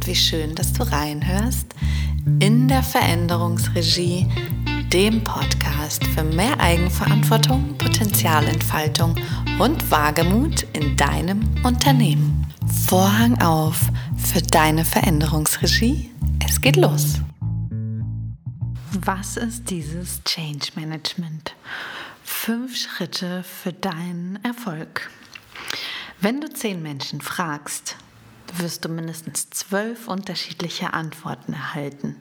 und 0.00 0.06
wie 0.06 0.16
schön, 0.16 0.54
dass 0.54 0.72
du 0.72 0.82
reinhörst 0.82 1.74
in 2.40 2.68
der 2.68 2.82
Veränderungsregie, 2.82 4.26
dem 4.90 5.22
Podcast 5.22 6.02
für 6.06 6.24
mehr 6.24 6.58
Eigenverantwortung, 6.58 7.76
Potenzialentfaltung 7.76 9.14
und 9.58 9.90
Wagemut 9.90 10.62
in 10.72 10.96
deinem 10.96 11.42
Unternehmen. 11.64 12.46
Vorhang 12.86 13.42
auf 13.42 13.90
für 14.16 14.40
deine 14.40 14.86
Veränderungsregie. 14.86 16.10
Es 16.48 16.62
geht 16.62 16.76
los. 16.76 17.20
Was 19.04 19.36
ist 19.36 19.68
dieses 19.68 20.24
Change 20.24 20.68
Management? 20.76 21.54
Fünf 22.24 22.74
Schritte 22.74 23.42
für 23.42 23.74
deinen 23.74 24.42
Erfolg. 24.44 25.10
Wenn 26.22 26.40
du 26.40 26.50
zehn 26.50 26.82
Menschen 26.82 27.20
fragst, 27.20 27.96
wirst 28.58 28.84
du 28.84 28.88
mindestens 28.88 29.50
zwölf 29.50 30.08
unterschiedliche 30.08 30.92
Antworten 30.92 31.52
erhalten 31.52 32.16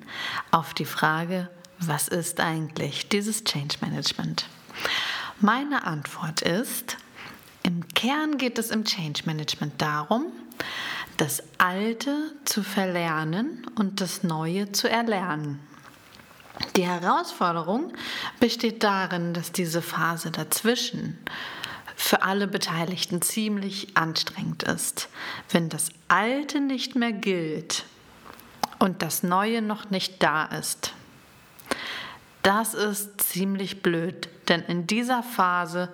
auf 0.52 0.73
die 0.73 0.85
Frage, 0.85 1.49
was 1.79 2.07
ist 2.07 2.39
eigentlich 2.39 3.09
dieses 3.09 3.43
Change 3.43 3.77
Management? 3.81 4.45
Meine 5.39 5.85
Antwort 5.85 6.41
ist, 6.41 6.97
im 7.63 7.88
Kern 7.89 8.38
geht 8.38 8.59
es 8.59 8.71
im 8.71 8.83
Change 8.83 9.23
Management 9.25 9.81
darum, 9.81 10.25
das 11.17 11.43
Alte 11.57 12.33
zu 12.45 12.63
verlernen 12.63 13.66
und 13.75 14.02
das 14.02 14.23
Neue 14.23 14.71
zu 14.71 14.89
erlernen. 14.89 15.59
Die 16.75 16.85
Herausforderung 16.85 17.93
besteht 18.39 18.83
darin, 18.83 19.33
dass 19.33 19.52
diese 19.52 19.81
Phase 19.81 20.31
dazwischen 20.31 21.17
für 21.99 22.21
alle 22.21 22.48
Beteiligten 22.48 23.21
ziemlich 23.21 23.98
anstrengend 23.98 24.63
ist, 24.63 25.09
wenn 25.49 25.67
das 25.67 25.89
Alte 26.08 26.62
nicht 26.62 26.95
mehr 26.95 27.12
gilt 27.12 27.85
und 28.80 29.02
das 29.02 29.22
Neue 29.22 29.61
noch 29.61 29.89
nicht 29.89 30.23
da 30.23 30.45
ist. 30.45 30.94
Das 32.41 32.73
ist 32.73 33.19
ziemlich 33.19 33.83
blöd, 33.83 34.30
denn 34.47 34.61
in 34.61 34.88
dieser 34.88 35.23
Phase 35.23 35.89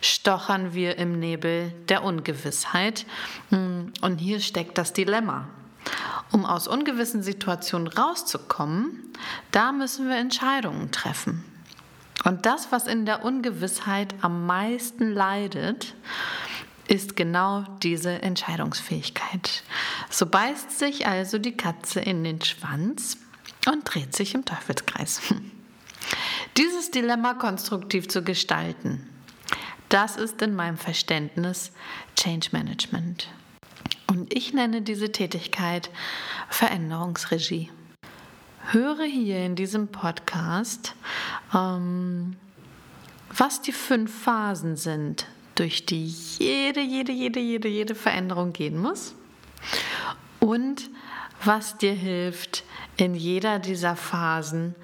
stochern 0.00 0.72
wir 0.72 0.96
im 0.96 1.20
Nebel 1.20 1.72
der 1.90 2.04
Ungewissheit 2.04 3.04
hm, 3.50 3.92
und 4.00 4.16
hier 4.16 4.40
steckt 4.40 4.78
das 4.78 4.94
Dilemma. 4.94 5.46
Um 6.32 6.46
aus 6.46 6.68
ungewissen 6.68 7.22
Situationen 7.22 7.86
rauszukommen, 7.86 9.12
da 9.52 9.72
müssen 9.72 10.08
wir 10.08 10.16
Entscheidungen 10.16 10.90
treffen. 10.90 11.44
Und 12.24 12.46
das, 12.46 12.70
was 12.70 12.86
in 12.86 13.06
der 13.06 13.24
Ungewissheit 13.24 14.14
am 14.20 14.46
meisten 14.46 15.12
leidet, 15.12 15.94
ist 16.88 17.16
genau 17.16 17.64
diese 17.82 18.20
Entscheidungsfähigkeit. 18.22 19.62
So 20.10 20.26
beißt 20.26 20.78
sich 20.78 21.06
also 21.06 21.38
die 21.38 21.56
Katze 21.56 22.00
in 22.00 22.24
den 22.24 22.42
Schwanz 22.42 23.16
und 23.66 23.82
dreht 23.84 24.14
sich 24.14 24.34
im 24.34 24.44
Teufelskreis. 24.44 25.20
Dieses 26.56 26.90
Dilemma 26.90 27.34
konstruktiv 27.34 28.08
zu 28.08 28.22
gestalten, 28.22 29.08
das 29.88 30.16
ist 30.16 30.42
in 30.42 30.54
meinem 30.54 30.78
Verständnis 30.78 31.72
Change 32.16 32.48
Management. 32.52 33.28
Und 34.08 34.34
ich 34.34 34.52
nenne 34.52 34.82
diese 34.82 35.12
Tätigkeit 35.12 35.90
Veränderungsregie 36.48 37.70
höre 38.72 39.04
hier 39.04 39.44
in 39.44 39.56
diesem 39.56 39.88
Podcast, 39.88 40.94
ähm, 41.54 42.36
was 43.36 43.62
die 43.62 43.72
fünf 43.72 44.22
Phasen 44.22 44.76
sind, 44.76 45.26
durch 45.54 45.86
die 45.86 46.06
jede, 46.06 46.80
jede, 46.80 47.12
jede, 47.12 47.40
jede, 47.40 47.68
jede 47.68 47.94
Veränderung 47.94 48.52
gehen 48.52 48.78
muss 48.78 49.14
und 50.38 50.88
was 51.44 51.78
dir 51.78 51.92
hilft, 51.92 52.64
in 52.96 53.14
jeder 53.14 53.58
dieser 53.58 53.96
Phasen 53.96 54.74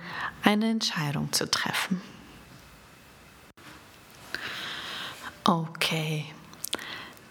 eine 0.42 0.70
Entscheidung 0.70 1.32
zu 1.32 1.50
treffen. 1.50 2.00
Okay, 5.44 6.24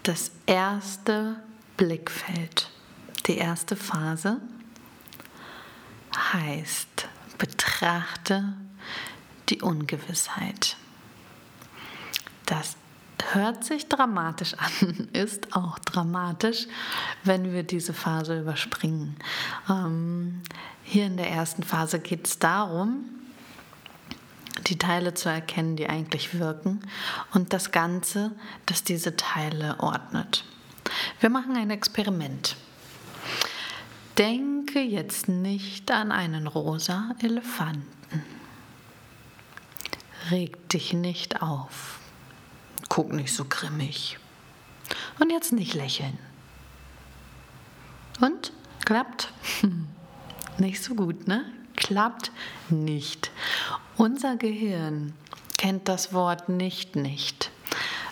das 0.04 0.30
erste 0.46 1.36
Blickfeld, 1.76 2.70
die 3.26 3.36
erste 3.36 3.76
Phase 3.76 4.40
heißt, 6.32 7.08
betrachte 7.38 8.54
die 9.48 9.62
Ungewissheit. 9.62 10.76
Das 12.46 12.76
hört 13.32 13.64
sich 13.64 13.88
dramatisch 13.88 14.54
an, 14.54 15.08
ist 15.12 15.56
auch 15.56 15.78
dramatisch, 15.78 16.66
wenn 17.24 17.52
wir 17.52 17.62
diese 17.62 17.92
Phase 17.92 18.40
überspringen. 18.40 19.16
Ähm, 19.68 20.42
hier 20.82 21.06
in 21.06 21.16
der 21.16 21.30
ersten 21.30 21.62
Phase 21.62 21.98
geht 21.98 22.26
es 22.26 22.38
darum, 22.38 23.04
die 24.66 24.78
Teile 24.78 25.14
zu 25.14 25.28
erkennen, 25.28 25.76
die 25.76 25.88
eigentlich 25.88 26.38
wirken 26.38 26.80
und 27.32 27.52
das 27.52 27.72
Ganze, 27.72 28.32
das 28.66 28.82
diese 28.82 29.16
Teile 29.16 29.78
ordnet. 29.80 30.44
Wir 31.20 31.30
machen 31.30 31.56
ein 31.56 31.70
Experiment. 31.70 32.56
Denke 34.18 34.80
jetzt 34.80 35.28
nicht 35.28 35.90
an 35.90 36.10
einen 36.10 36.46
rosa 36.46 37.14
Elefanten. 37.22 38.22
Reg 40.30 40.68
dich 40.70 40.92
nicht 40.94 41.42
auf. 41.42 42.00
Guck 42.88 43.12
nicht 43.12 43.34
so 43.34 43.44
grimmig. 43.44 44.18
Und 45.20 45.30
jetzt 45.30 45.52
nicht 45.52 45.74
lächeln. 45.74 46.18
Und? 48.20 48.52
Klappt? 48.84 49.32
Nicht 50.58 50.82
so 50.82 50.94
gut, 50.94 51.28
ne? 51.28 51.44
Klappt 51.74 52.30
nicht. 52.70 53.30
Unser 53.98 54.36
Gehirn 54.36 55.12
kennt 55.58 55.88
das 55.88 56.14
Wort 56.14 56.48
nicht 56.48 56.96
nicht. 56.96 57.50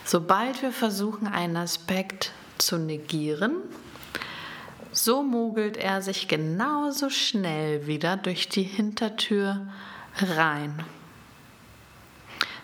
Sobald 0.05 0.61
wir 0.61 0.73
versuchen, 0.73 1.27
einen 1.27 1.57
Aspekt 1.57 2.33
zu 2.59 2.77
negieren, 2.77 3.57
so 4.95 5.23
mogelt 5.23 5.77
er 5.77 6.03
sich 6.03 6.29
genauso 6.29 7.11
schnell 7.11 7.87
wieder 7.87 8.17
durch 8.17 8.49
die 8.49 8.63
Hintertür 8.63 9.67
rein. 10.17 10.85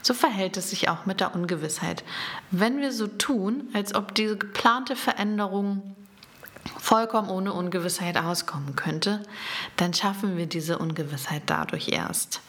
So 0.02 0.14
verhält 0.14 0.56
es 0.56 0.70
sich 0.70 0.88
auch 0.88 1.04
mit 1.06 1.20
der 1.20 1.34
Ungewissheit. 1.34 2.04
Wenn 2.50 2.78
wir 2.78 2.92
so 2.92 3.06
tun, 3.06 3.68
als 3.74 3.94
ob 3.94 4.14
diese 4.14 4.38
geplante 4.38 4.96
Veränderung 4.96 5.96
vollkommen 6.78 7.28
ohne 7.28 7.52
Ungewissheit 7.52 8.16
auskommen 8.16 8.76
könnte, 8.76 9.22
dann 9.76 9.92
schaffen 9.92 10.36
wir 10.36 10.46
diese 10.46 10.78
Ungewissheit 10.78 11.42
dadurch 11.46 11.88
erst. 11.88 12.40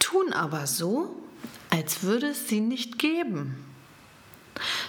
Tun 0.00 0.32
aber 0.32 0.66
so, 0.66 1.14
als 1.70 2.02
würde 2.02 2.28
es 2.28 2.48
sie 2.48 2.60
nicht 2.60 2.98
geben. 2.98 3.64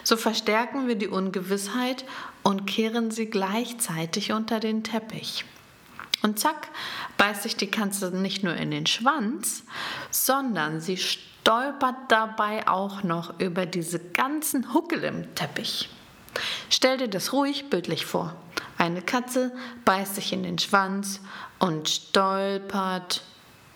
So 0.03 0.17
verstärken 0.17 0.87
wir 0.87 0.95
die 0.95 1.07
Ungewissheit 1.07 2.03
und 2.43 2.65
kehren 2.65 3.11
sie 3.11 3.29
gleichzeitig 3.29 4.31
unter 4.31 4.59
den 4.59 4.83
Teppich. 4.83 5.45
Und 6.21 6.39
zack, 6.39 6.69
beißt 7.17 7.43
sich 7.43 7.57
die 7.57 7.71
Katze 7.71 8.11
nicht 8.11 8.43
nur 8.43 8.55
in 8.55 8.71
den 8.71 8.85
Schwanz, 8.85 9.63
sondern 10.11 10.79
sie 10.79 10.97
stolpert 10.97 11.95
dabei 12.09 12.67
auch 12.67 13.03
noch 13.03 13.39
über 13.39 13.65
diese 13.65 13.99
ganzen 13.99 14.73
Huckel 14.73 15.03
im 15.03 15.35
Teppich. 15.35 15.89
Stell 16.69 16.97
dir 16.97 17.09
das 17.09 17.33
ruhig 17.33 17.69
bildlich 17.69 18.05
vor. 18.05 18.35
Eine 18.77 19.01
Katze 19.01 19.51
beißt 19.85 20.15
sich 20.15 20.33
in 20.33 20.43
den 20.43 20.57
Schwanz 20.57 21.19
und 21.59 21.89
stolpert 21.89 23.23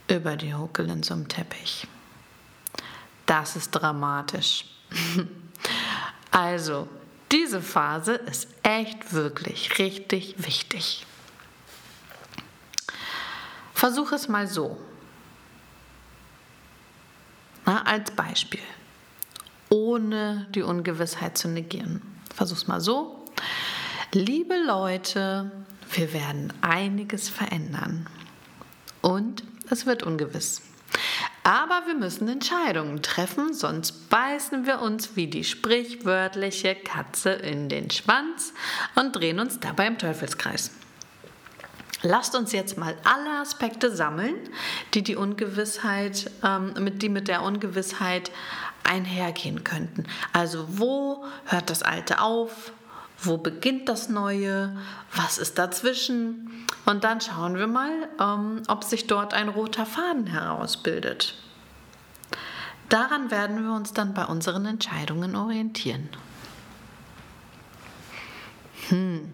über 0.09 0.37
die 0.37 0.55
Huckel 0.55 0.89
in 0.89 1.03
so 1.03 1.13
einem 1.13 1.27
Teppich. 1.27 1.87
Das 3.25 3.55
ist 3.55 3.71
dramatisch. 3.71 4.65
Also, 6.29 6.87
diese 7.31 7.61
Phase 7.61 8.13
ist 8.13 8.47
echt 8.63 9.13
wirklich 9.13 9.79
richtig 9.79 10.35
wichtig. 10.37 11.05
Versuch 13.73 14.11
es 14.11 14.27
mal 14.27 14.47
so. 14.47 14.77
Na, 17.65 17.83
als 17.83 18.11
Beispiel. 18.11 18.61
Ohne 19.69 20.47
die 20.55 20.61
Ungewissheit 20.61 21.37
zu 21.37 21.47
negieren. 21.49 22.01
Versuch 22.33 22.57
es 22.57 22.67
mal 22.67 22.81
so. 22.81 23.25
Liebe 24.13 24.55
Leute, 24.65 25.51
wir 25.91 26.13
werden 26.13 26.53
einiges 26.61 27.29
verändern. 27.29 28.07
Und 29.01 29.43
es 29.69 29.85
wird 29.85 30.03
ungewiss. 30.03 30.61
Aber 31.47 31.87
wir 31.87 31.95
müssen 31.95 32.27
Entscheidungen 32.27 33.01
treffen, 33.01 33.53
sonst 33.53 34.09
beißen 34.09 34.65
wir 34.65 34.81
uns 34.81 35.15
wie 35.15 35.27
die 35.27 35.45
sprichwörtliche 35.45 36.75
Katze 36.75 37.29
in 37.29 37.69
den 37.69 37.89
Schwanz 37.89 38.51
und 38.95 39.15
drehen 39.15 39.39
uns 39.39 39.57
dabei 39.61 39.87
im 39.87 39.97
Teufelskreis. 39.97 40.71
Lasst 42.01 42.35
uns 42.35 42.51
jetzt 42.51 42.77
mal 42.77 42.97
alle 43.05 43.39
Aspekte 43.39 43.95
sammeln, 43.95 44.35
die 44.93 45.03
die 45.03 45.15
Ungewissheit, 45.15 46.29
ähm, 46.43 46.73
mit, 46.79 47.01
die 47.01 47.07
mit 47.07 47.29
der 47.29 47.43
Ungewissheit 47.43 48.29
einhergehen 48.83 49.63
könnten. 49.63 50.03
Also 50.33 50.65
wo 50.67 51.23
hört 51.45 51.69
das 51.69 51.81
Alte 51.81 52.19
auf? 52.19 52.73
Wo 53.19 53.37
beginnt 53.37 53.87
das 53.87 54.09
Neue? 54.09 54.77
Was 55.15 55.37
ist 55.37 55.57
dazwischen? 55.57 56.66
Und 56.87 57.03
dann 57.03 57.19
schauen 57.19 57.57
wir 57.57 57.67
mal, 57.67 58.07
ähm, 58.17 58.63
ob 58.69 58.85
sich 58.85 59.07
dort 59.07 59.33
ein 59.33 59.49
roter 59.49 59.85
Faden 59.85 60.25
herausbildet. 60.25 61.35
Daran 62.87 63.29
werden 63.29 63.61
wir 63.65 63.73
uns 63.75 63.91
dann 63.91 64.13
bei 64.13 64.23
unseren 64.23 64.65
Entscheidungen 64.65 65.35
orientieren. 65.35 66.07
Hm, 68.87 69.33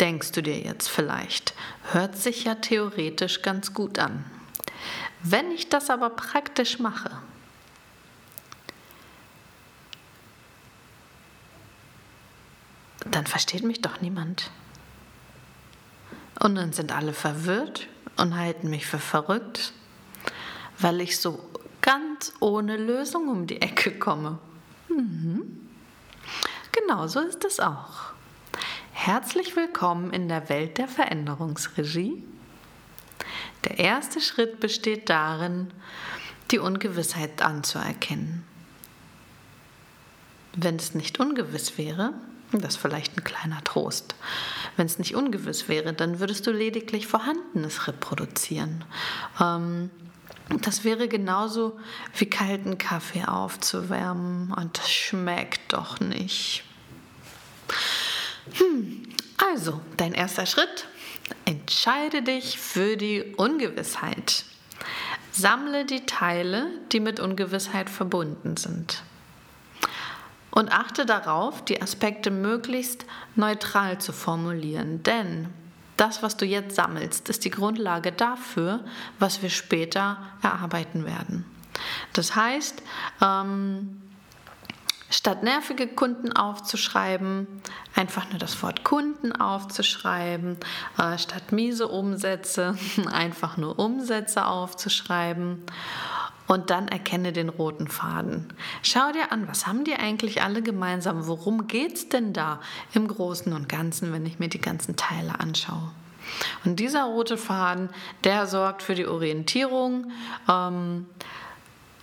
denkst 0.00 0.32
du 0.32 0.42
dir 0.42 0.58
jetzt 0.58 0.88
vielleicht, 0.88 1.52
hört 1.92 2.16
sich 2.16 2.44
ja 2.44 2.54
theoretisch 2.54 3.42
ganz 3.42 3.74
gut 3.74 3.98
an. 3.98 4.24
Wenn 5.22 5.50
ich 5.50 5.68
das 5.68 5.90
aber 5.90 6.08
praktisch 6.08 6.78
mache, 6.78 7.10
dann 13.04 13.26
versteht 13.26 13.62
mich 13.62 13.82
doch 13.82 14.00
niemand. 14.00 14.50
Und 16.40 16.54
dann 16.54 16.72
sind 16.72 16.90
alle 16.90 17.12
verwirrt 17.12 17.86
und 18.16 18.36
halten 18.36 18.70
mich 18.70 18.86
für 18.86 18.98
verrückt, 18.98 19.74
weil 20.78 21.02
ich 21.02 21.20
so 21.20 21.38
ganz 21.82 22.32
ohne 22.40 22.78
Lösung 22.78 23.28
um 23.28 23.46
die 23.46 23.60
Ecke 23.60 23.92
komme. 23.98 24.38
Mhm. 24.88 25.68
Genau 26.72 27.06
so 27.06 27.20
ist 27.20 27.44
es 27.44 27.60
auch. 27.60 28.14
Herzlich 28.92 29.54
willkommen 29.54 30.12
in 30.12 30.28
der 30.28 30.48
Welt 30.48 30.78
der 30.78 30.88
Veränderungsregie. 30.88 32.24
Der 33.64 33.78
erste 33.78 34.22
Schritt 34.22 34.60
besteht 34.60 35.10
darin, 35.10 35.70
die 36.50 36.58
Ungewissheit 36.58 37.42
anzuerkennen. 37.42 38.44
Wenn 40.56 40.76
es 40.76 40.94
nicht 40.94 41.20
ungewiss 41.20 41.76
wäre, 41.76 42.14
das 42.52 42.74
ist 42.74 42.80
vielleicht 42.80 43.16
ein 43.16 43.24
kleiner 43.24 43.62
Trost. 43.62 44.14
Wenn 44.76 44.86
es 44.86 44.98
nicht 44.98 45.14
ungewiss 45.14 45.68
wäre, 45.68 45.92
dann 45.92 46.20
würdest 46.20 46.46
du 46.46 46.50
lediglich 46.50 47.06
Vorhandenes 47.06 47.86
reproduzieren. 47.86 48.84
Ähm, 49.40 49.90
das 50.62 50.84
wäre 50.84 51.06
genauso 51.06 51.78
wie 52.16 52.26
kalten 52.26 52.76
Kaffee 52.76 53.24
aufzuwärmen 53.24 54.52
und 54.52 54.78
das 54.78 54.90
schmeckt 54.90 55.72
doch 55.72 56.00
nicht. 56.00 56.64
Hm, 58.54 59.02
also, 59.52 59.80
dein 59.96 60.12
erster 60.12 60.46
Schritt. 60.46 60.86
Entscheide 61.44 62.22
dich 62.22 62.58
für 62.58 62.96
die 62.96 63.22
Ungewissheit. 63.36 64.44
Sammle 65.30 65.84
die 65.84 66.04
Teile, 66.06 66.66
die 66.90 66.98
mit 66.98 67.20
Ungewissheit 67.20 67.88
verbunden 67.88 68.56
sind. 68.56 69.02
Und 70.50 70.72
achte 70.72 71.06
darauf, 71.06 71.64
die 71.64 71.80
Aspekte 71.80 72.30
möglichst 72.30 73.06
neutral 73.36 73.98
zu 73.98 74.12
formulieren, 74.12 75.02
denn 75.02 75.48
das, 75.96 76.22
was 76.22 76.36
du 76.36 76.46
jetzt 76.46 76.76
sammelst, 76.76 77.28
ist 77.28 77.44
die 77.44 77.50
Grundlage 77.50 78.10
dafür, 78.10 78.80
was 79.18 79.42
wir 79.42 79.50
später 79.50 80.16
erarbeiten 80.42 81.04
werden. 81.04 81.44
Das 82.14 82.34
heißt, 82.34 82.82
ähm, 83.20 84.00
statt 85.10 85.42
nervige 85.42 85.86
Kunden 85.88 86.32
aufzuschreiben, 86.32 87.46
einfach 87.94 88.30
nur 88.30 88.38
das 88.38 88.62
Wort 88.62 88.82
Kunden 88.82 89.32
aufzuschreiben, 89.32 90.56
äh, 90.96 91.18
statt 91.18 91.52
miese 91.52 91.88
Umsätze, 91.88 92.78
einfach 93.12 93.58
nur 93.58 93.78
Umsätze 93.78 94.46
aufzuschreiben 94.46 95.62
und 96.50 96.70
dann 96.70 96.88
erkenne 96.88 97.32
den 97.32 97.48
roten 97.48 97.86
Faden. 97.86 98.52
Schau 98.82 99.12
dir 99.12 99.30
an, 99.30 99.46
was 99.46 99.68
haben 99.68 99.84
die 99.84 99.94
eigentlich 99.94 100.42
alle 100.42 100.62
gemeinsam? 100.62 101.28
Worum 101.28 101.68
geht 101.68 101.94
es 101.94 102.08
denn 102.08 102.32
da 102.32 102.58
im 102.92 103.06
Großen 103.06 103.52
und 103.52 103.68
Ganzen, 103.68 104.12
wenn 104.12 104.26
ich 104.26 104.40
mir 104.40 104.48
die 104.48 104.60
ganzen 104.60 104.96
Teile 104.96 105.38
anschaue? 105.38 105.92
Und 106.64 106.80
dieser 106.80 107.04
rote 107.04 107.36
Faden, 107.36 107.88
der 108.24 108.48
sorgt 108.48 108.82
für 108.82 108.96
die 108.96 109.06
Orientierung. 109.06 110.10
Ähm, 110.48 111.06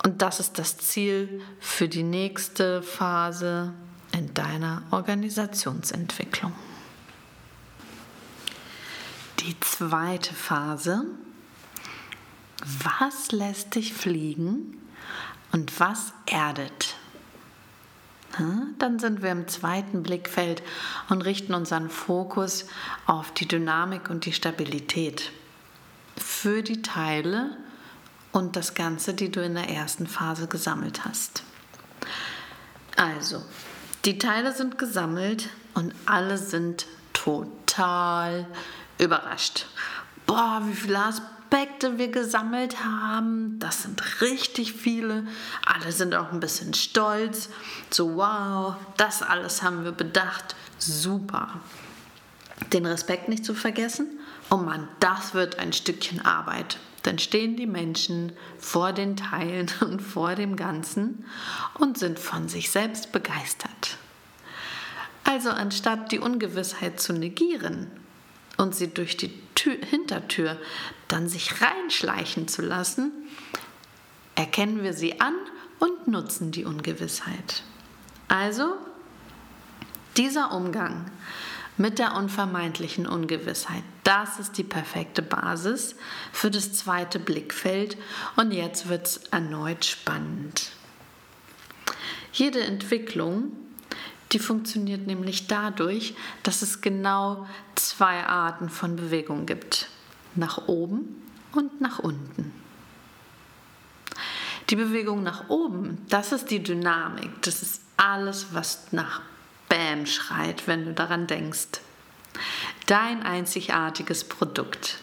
und 0.02 0.22
das 0.22 0.40
ist 0.40 0.58
das 0.58 0.78
Ziel 0.78 1.42
für 1.60 1.86
die 1.86 2.02
nächste 2.02 2.82
Phase 2.82 3.74
in 4.12 4.32
deiner 4.32 4.80
Organisationsentwicklung. 4.90 6.54
Die 9.40 9.60
zweite 9.60 10.32
Phase 10.32 11.04
was 12.64 13.32
lässt 13.32 13.74
dich 13.74 13.94
fliegen 13.94 14.80
und 15.52 15.78
was 15.80 16.12
erdet? 16.26 16.96
Dann 18.78 18.98
sind 18.98 19.22
wir 19.22 19.32
im 19.32 19.48
zweiten 19.48 20.02
Blickfeld 20.02 20.62
und 21.08 21.22
richten 21.22 21.54
unseren 21.54 21.90
Fokus 21.90 22.66
auf 23.06 23.32
die 23.32 23.48
Dynamik 23.48 24.10
und 24.10 24.26
die 24.26 24.32
Stabilität 24.32 25.32
für 26.16 26.62
die 26.62 26.82
Teile 26.82 27.56
und 28.30 28.54
das 28.54 28.74
Ganze, 28.74 29.14
die 29.14 29.30
du 29.30 29.42
in 29.42 29.54
der 29.54 29.70
ersten 29.70 30.06
Phase 30.06 30.46
gesammelt 30.46 31.04
hast. 31.04 31.42
Also, 32.96 33.42
die 34.04 34.18
Teile 34.18 34.52
sind 34.52 34.78
gesammelt 34.78 35.48
und 35.74 35.94
alle 36.06 36.38
sind 36.38 36.86
total 37.12 38.46
überrascht. 38.98 39.66
Boah, 40.26 40.62
wie 40.66 40.74
viele 40.74 41.04
Aspekte 41.48 41.96
wir 41.96 42.08
gesammelt 42.08 42.84
haben. 42.84 43.58
Das 43.58 43.82
sind 43.82 44.20
richtig 44.20 44.74
viele. 44.74 45.26
Alle 45.64 45.92
sind 45.92 46.14
auch 46.14 46.30
ein 46.30 46.40
bisschen 46.40 46.74
stolz. 46.74 47.48
So, 47.88 48.16
wow, 48.16 48.74
das 48.98 49.22
alles 49.22 49.62
haben 49.62 49.82
wir 49.82 49.92
bedacht. 49.92 50.54
Super. 50.78 51.48
Den 52.74 52.84
Respekt 52.84 53.30
nicht 53.30 53.46
zu 53.46 53.54
vergessen. 53.54 54.18
Oh 54.50 54.58
Mann, 54.58 54.88
das 55.00 55.32
wird 55.32 55.58
ein 55.58 55.72
Stückchen 55.72 56.22
Arbeit. 56.22 56.76
Dann 57.02 57.18
stehen 57.18 57.56
die 57.56 57.66
Menschen 57.66 58.32
vor 58.58 58.92
den 58.92 59.16
Teilen 59.16 59.70
und 59.80 60.02
vor 60.02 60.34
dem 60.34 60.54
Ganzen 60.54 61.24
und 61.78 61.96
sind 61.96 62.18
von 62.18 62.48
sich 62.48 62.70
selbst 62.70 63.10
begeistert. 63.10 63.96
Also 65.24 65.48
anstatt 65.48 66.12
die 66.12 66.18
Ungewissheit 66.18 67.00
zu 67.00 67.14
negieren 67.14 67.90
und 68.58 68.74
sie 68.74 68.92
durch 68.92 69.16
die 69.16 69.32
Tür, 69.54 69.76
Hintertür 69.88 70.58
dann 71.08 71.28
sich 71.28 71.62
reinschleichen 71.62 72.48
zu 72.48 72.60
lassen, 72.60 73.12
erkennen 74.34 74.82
wir 74.82 74.92
sie 74.92 75.20
an 75.20 75.34
und 75.78 76.06
nutzen 76.06 76.50
die 76.52 76.64
Ungewissheit. 76.64 77.62
Also 78.28 78.74
dieser 80.16 80.52
Umgang 80.52 81.10
mit 81.76 81.98
der 81.98 82.14
unvermeidlichen 82.14 83.06
Ungewissheit, 83.06 83.82
das 84.04 84.38
ist 84.38 84.58
die 84.58 84.64
perfekte 84.64 85.22
Basis 85.22 85.94
für 86.32 86.50
das 86.50 86.72
zweite 86.72 87.18
Blickfeld 87.18 87.96
und 88.36 88.52
jetzt 88.52 88.88
wird 88.88 89.06
es 89.06 89.16
erneut 89.30 89.84
spannend. 89.84 90.72
Jede 92.32 92.60
Entwicklung 92.60 93.52
die 94.32 94.38
funktioniert 94.38 95.06
nämlich 95.06 95.46
dadurch, 95.46 96.14
dass 96.42 96.62
es 96.62 96.80
genau 96.80 97.46
zwei 97.74 98.24
Arten 98.24 98.68
von 98.68 98.96
Bewegung 98.96 99.46
gibt. 99.46 99.88
Nach 100.34 100.68
oben 100.68 101.22
und 101.52 101.80
nach 101.80 101.98
unten. 101.98 102.52
Die 104.70 104.76
Bewegung 104.76 105.22
nach 105.22 105.48
oben, 105.48 106.04
das 106.10 106.32
ist 106.32 106.50
die 106.50 106.62
Dynamik. 106.62 107.42
Das 107.42 107.62
ist 107.62 107.80
alles, 107.96 108.48
was 108.52 108.92
nach 108.92 109.22
Bam 109.68 110.06
schreit, 110.06 110.66
wenn 110.66 110.84
du 110.84 110.92
daran 110.92 111.26
denkst. 111.26 111.80
Dein 112.86 113.22
einzigartiges 113.22 114.24
Produkt, 114.24 114.98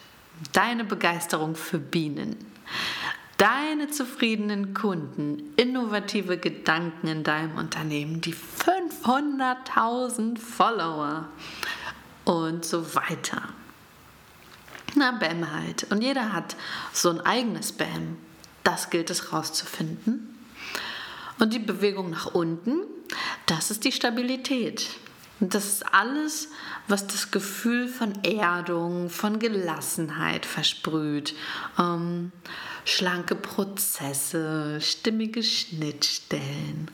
deine 0.54 0.86
Begeisterung 0.86 1.56
für 1.56 1.80
Bienen, 1.80 2.36
deine 3.38 3.90
zufriedenen 3.90 4.74
Kunden, 4.74 5.54
innovative 5.58 6.38
Gedanken 6.38 7.08
in 7.08 7.24
deinem 7.24 7.58
Unternehmen, 7.58 8.22
die 8.22 8.34
500.000 8.34 10.38
Follower 10.38 11.28
und 12.24 12.64
so 12.66 12.96
weiter. 12.96 13.42
Na, 14.96 15.12
BAM 15.12 15.52
halt. 15.52 15.92
Und 15.92 16.02
jeder 16.02 16.32
hat 16.32 16.56
so 16.94 17.10
ein 17.10 17.20
eigenes 17.22 17.74
BAM. 17.74 18.18
Das 18.64 18.90
gilt 18.90 19.10
es 19.10 19.34
rauszufinden. 19.34 20.38
Und 21.38 21.54
die 21.54 21.60
Bewegung 21.60 22.10
nach 22.10 22.28
unten, 22.28 22.84
das 23.46 23.72
ist 23.72 23.84
die 23.84 23.92
Stabilität. 23.92 24.88
Und 25.40 25.54
das 25.54 25.66
ist 25.66 25.94
alles, 25.94 26.50
was 26.88 27.08
das 27.08 27.30
Gefühl 27.30 27.90
von 27.90 28.24
Erdung, 28.24 29.10
von 29.10 29.38
Gelassenheit 29.38 30.46
versprüht. 30.46 31.36
Ähm, 31.78 32.32
schlanke 32.86 33.36
Prozesse, 33.36 34.80
stimmige 34.80 35.44
Schnittstellen, 35.44 36.90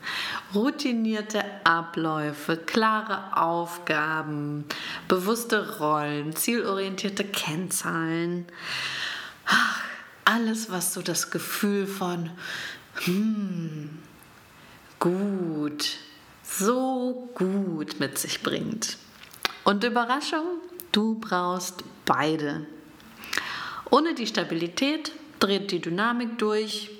routinierte 0.54 1.44
Abläufe, 1.62 2.56
klare 2.56 3.36
Aufgaben, 3.36 4.64
bewusste 5.06 5.78
Rollen, 5.78 6.34
zielorientierte 6.34 7.24
Kennzahlen. 7.24 8.46
Ach, 9.46 9.82
alles, 10.24 10.70
was 10.70 10.94
so 10.94 11.02
das 11.02 11.30
Gefühl 11.30 11.86
von 11.86 12.30
hm, 13.04 13.98
gut, 14.98 15.98
so 16.58 17.28
gut 17.34 18.00
mit 18.00 18.18
sich 18.18 18.42
bringt. 18.42 18.98
Und 19.64 19.84
Überraschung, 19.84 20.60
du 20.92 21.14
brauchst 21.14 21.84
beide. 22.04 22.66
Ohne 23.90 24.14
die 24.14 24.26
Stabilität 24.26 25.12
dreht 25.38 25.70
die 25.70 25.80
Dynamik 25.80 26.38
durch, 26.38 26.90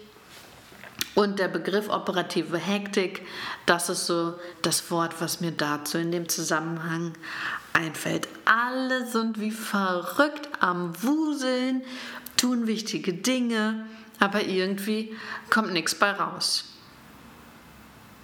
und 1.15 1.39
der 1.39 1.49
Begriff 1.49 1.89
operative 1.89 2.57
Hektik, 2.57 3.27
das 3.67 3.89
ist 3.89 4.07
so 4.07 4.35
das 4.63 4.91
Wort, 4.91 5.21
was 5.21 5.41
mir 5.41 5.53
dazu 5.53 5.99
in 5.99 6.11
dem 6.11 6.29
Zusammenhang 6.29 7.13
einfällt. 7.73 8.29
Alle 8.45 9.07
sind 9.07 9.39
wie 9.39 9.51
verrückt 9.51 10.49
am 10.61 10.93
Wuseln, 11.03 11.83
tun 12.37 12.67
wichtige 12.67 13.13
Dinge, 13.13 13.87
aber 14.21 14.45
irgendwie 14.45 15.15
kommt 15.51 15.73
nichts 15.73 15.95
bei 15.95 16.13
raus. 16.13 16.72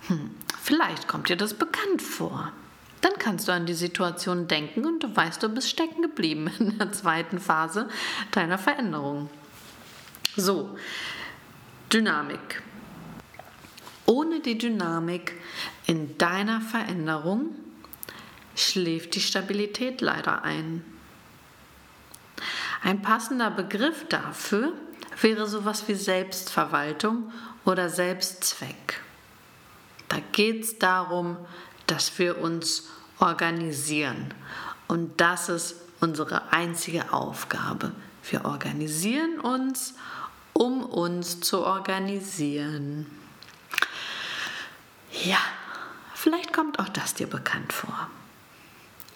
Hm, 0.08 0.30
vielleicht 0.60 1.06
kommt 1.06 1.28
dir 1.28 1.36
das 1.36 1.54
bekannt 1.54 2.02
vor. 2.02 2.52
Dann 3.00 3.12
kannst 3.18 3.46
du 3.46 3.52
an 3.52 3.66
die 3.66 3.74
Situation 3.74 4.48
denken 4.48 4.84
und 4.84 5.02
du 5.02 5.14
weißt, 5.14 5.42
du 5.42 5.48
bist 5.48 5.68
stecken 5.68 6.02
geblieben 6.02 6.50
in 6.58 6.78
der 6.78 6.92
zweiten 6.92 7.38
Phase 7.38 7.88
deiner 8.32 8.58
Veränderung. 8.58 9.30
So, 10.36 10.76
Dynamik. 11.92 12.62
Ohne 14.06 14.40
die 14.40 14.56
Dynamik 14.56 15.34
in 15.86 16.16
deiner 16.16 16.60
Veränderung 16.60 17.54
schläft 18.56 19.14
die 19.14 19.20
Stabilität 19.20 20.00
leider 20.00 20.42
ein. 20.42 20.82
Ein 22.82 23.02
passender 23.02 23.50
Begriff 23.50 24.06
dafür 24.08 24.72
wäre 25.20 25.46
sowas 25.46 25.88
wie 25.88 25.94
Selbstverwaltung 25.94 27.32
oder 27.64 27.90
Selbstzweck. 27.90 29.00
Da 30.08 30.18
geht 30.32 30.64
es 30.64 30.78
darum, 30.78 31.36
dass 31.86 32.18
wir 32.18 32.38
uns 32.38 32.88
organisieren. 33.18 34.32
Und 34.86 35.20
das 35.20 35.48
ist 35.48 35.76
unsere 36.00 36.52
einzige 36.52 37.12
Aufgabe. 37.12 37.92
Wir 38.30 38.44
organisieren 38.44 39.40
uns, 39.40 39.94
um 40.52 40.84
uns 40.84 41.40
zu 41.40 41.64
organisieren. 41.64 43.06
Ja, 45.24 45.38
vielleicht 46.14 46.52
kommt 46.52 46.78
auch 46.78 46.88
das 46.88 47.14
dir 47.14 47.26
bekannt 47.26 47.72
vor. 47.72 48.10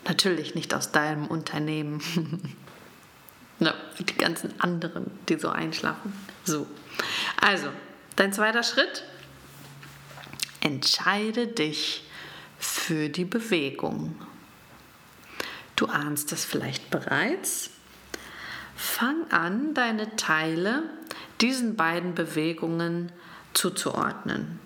Natürlich 0.06 0.54
nicht 0.54 0.74
aus 0.74 0.90
deinem 0.90 1.26
Unternehmen. 1.26 2.02
Na, 3.58 3.74
die 3.98 4.14
ganzen 4.16 4.60
anderen, 4.60 5.10
die 5.28 5.36
so 5.36 5.48
einschlafen. 5.48 6.12
So. 6.44 6.66
Also, 7.40 7.68
dein 8.16 8.32
zweiter 8.32 8.62
Schritt. 8.62 9.04
Entscheide 10.64 11.48
dich 11.48 12.04
für 12.56 13.08
die 13.08 13.24
Bewegung. 13.24 14.14
Du 15.74 15.86
ahnst 15.86 16.30
es 16.30 16.44
vielleicht 16.44 16.88
bereits. 16.88 17.70
Fang 18.76 19.28
an, 19.32 19.74
deine 19.74 20.14
Teile 20.14 20.84
diesen 21.40 21.74
beiden 21.74 22.14
Bewegungen 22.14 23.10
zuzuordnen. 23.54 24.60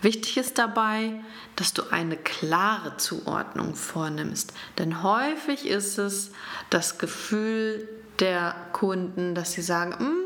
Wichtig 0.00 0.36
ist 0.36 0.58
dabei, 0.58 1.14
dass 1.56 1.72
du 1.72 1.90
eine 1.90 2.16
klare 2.16 2.96
Zuordnung 2.96 3.74
vornimmst, 3.74 4.52
denn 4.78 5.02
häufig 5.02 5.66
ist 5.66 5.98
es 5.98 6.30
das 6.70 6.98
Gefühl 6.98 7.88
der 8.20 8.54
Kunden, 8.72 9.34
dass 9.34 9.54
sie 9.54 9.62
sagen, 9.62 10.04
mm, 10.04 10.25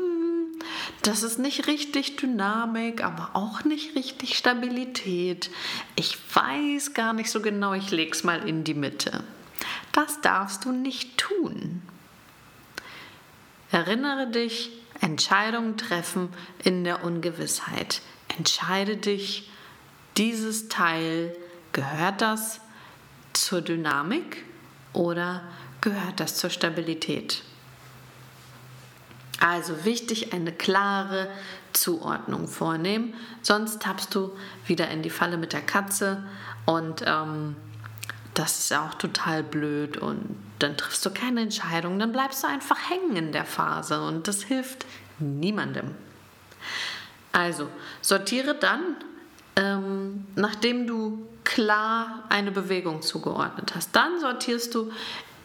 das 1.01 1.23
ist 1.23 1.39
nicht 1.39 1.67
richtig 1.67 2.17
Dynamik, 2.17 3.03
aber 3.03 3.31
auch 3.33 3.63
nicht 3.63 3.95
richtig 3.95 4.37
Stabilität. 4.37 5.49
Ich 5.95 6.17
weiß 6.33 6.93
gar 6.93 7.13
nicht 7.13 7.31
so 7.31 7.41
genau, 7.41 7.73
ich 7.73 7.91
lege 7.91 8.11
es 8.11 8.23
mal 8.23 8.47
in 8.47 8.63
die 8.63 8.73
Mitte. 8.73 9.23
Das 9.91 10.21
darfst 10.21 10.65
du 10.65 10.71
nicht 10.71 11.17
tun. 11.17 11.81
Erinnere 13.71 14.27
dich, 14.27 14.69
Entscheidungen 14.99 15.77
treffen 15.77 16.29
in 16.63 16.83
der 16.83 17.03
Ungewissheit. 17.03 18.01
Entscheide 18.37 18.97
dich 18.97 19.49
dieses 20.17 20.67
Teil, 20.67 21.35
gehört 21.71 22.21
das 22.21 22.59
zur 23.33 23.61
Dynamik 23.61 24.43
oder 24.93 25.43
gehört 25.79 26.19
das 26.19 26.35
zur 26.35 26.49
Stabilität? 26.49 27.43
Also 29.41 29.83
wichtig, 29.85 30.33
eine 30.33 30.53
klare 30.53 31.27
Zuordnung 31.73 32.47
vornehmen, 32.47 33.13
sonst 33.41 33.81
tappst 33.81 34.15
du 34.15 34.31
wieder 34.65 34.89
in 34.89 35.01
die 35.01 35.09
Falle 35.09 35.35
mit 35.37 35.51
der 35.51 35.61
Katze 35.61 36.23
und 36.65 37.03
ähm, 37.05 37.55
das 38.35 38.59
ist 38.59 38.73
auch 38.73 38.93
total 38.93 39.43
blöd 39.43 39.97
und 39.97 40.37
dann 40.59 40.77
triffst 40.77 41.05
du 41.05 41.09
keine 41.09 41.41
Entscheidung, 41.41 41.99
dann 41.99 42.13
bleibst 42.13 42.43
du 42.43 42.47
einfach 42.47 42.77
hängen 42.89 43.15
in 43.17 43.31
der 43.31 43.45
Phase 43.45 44.01
und 44.01 44.27
das 44.27 44.43
hilft 44.43 44.85
niemandem. 45.19 45.95
Also 47.33 47.67
sortiere 48.01 48.55
dann 48.55 48.95
ähm, 49.55 50.25
nachdem 50.35 50.87
du 50.87 51.27
klar 51.43 52.23
eine 52.29 52.51
Bewegung 52.51 53.01
zugeordnet 53.01 53.73
hast. 53.75 53.95
Dann 53.95 54.19
sortierst 54.19 54.73
du 54.75 54.91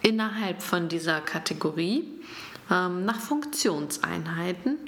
innerhalb 0.03 0.63
von 0.63 0.89
dieser 0.89 1.21
Kategorie 1.21 2.05
nach 2.69 3.21
Funktionseinheiten 3.21 4.79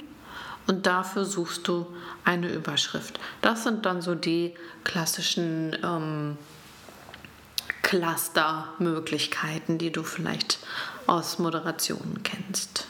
und 0.67 0.85
dafür 0.85 1.25
suchst 1.25 1.67
du 1.67 1.87
eine 2.25 2.49
Überschrift. 2.51 3.19
Das 3.41 3.63
sind 3.63 3.85
dann 3.85 4.01
so 4.01 4.15
die 4.15 4.53
klassischen 4.83 5.77
ähm, 5.83 6.37
Cluster-Möglichkeiten, 7.81 9.77
die 9.77 9.91
du 9.91 10.03
vielleicht 10.03 10.59
aus 11.07 11.39
Moderationen 11.39 12.21
kennst. 12.23 12.87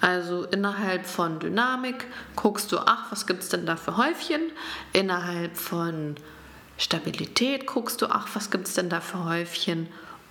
Also 0.00 0.44
innerhalb 0.44 1.06
von 1.06 1.40
Dynamik 1.40 2.06
guckst 2.36 2.70
du, 2.72 2.78
ach, 2.78 3.10
was 3.10 3.26
gibt 3.26 3.42
es 3.42 3.48
denn 3.48 3.66
da 3.66 3.76
für 3.76 3.96
Häufchen? 3.96 4.40
Innerhalb 4.92 5.56
von 5.56 6.14
Stabilität 6.78 7.66
guckst 7.66 8.00
du, 8.00 8.06
ach, 8.06 8.28
was 8.34 8.50
gibt 8.50 8.68
es 8.68 8.74
denn 8.74 8.88
da 8.88 9.00
für 9.00 9.24
Häufchen? 9.24 9.88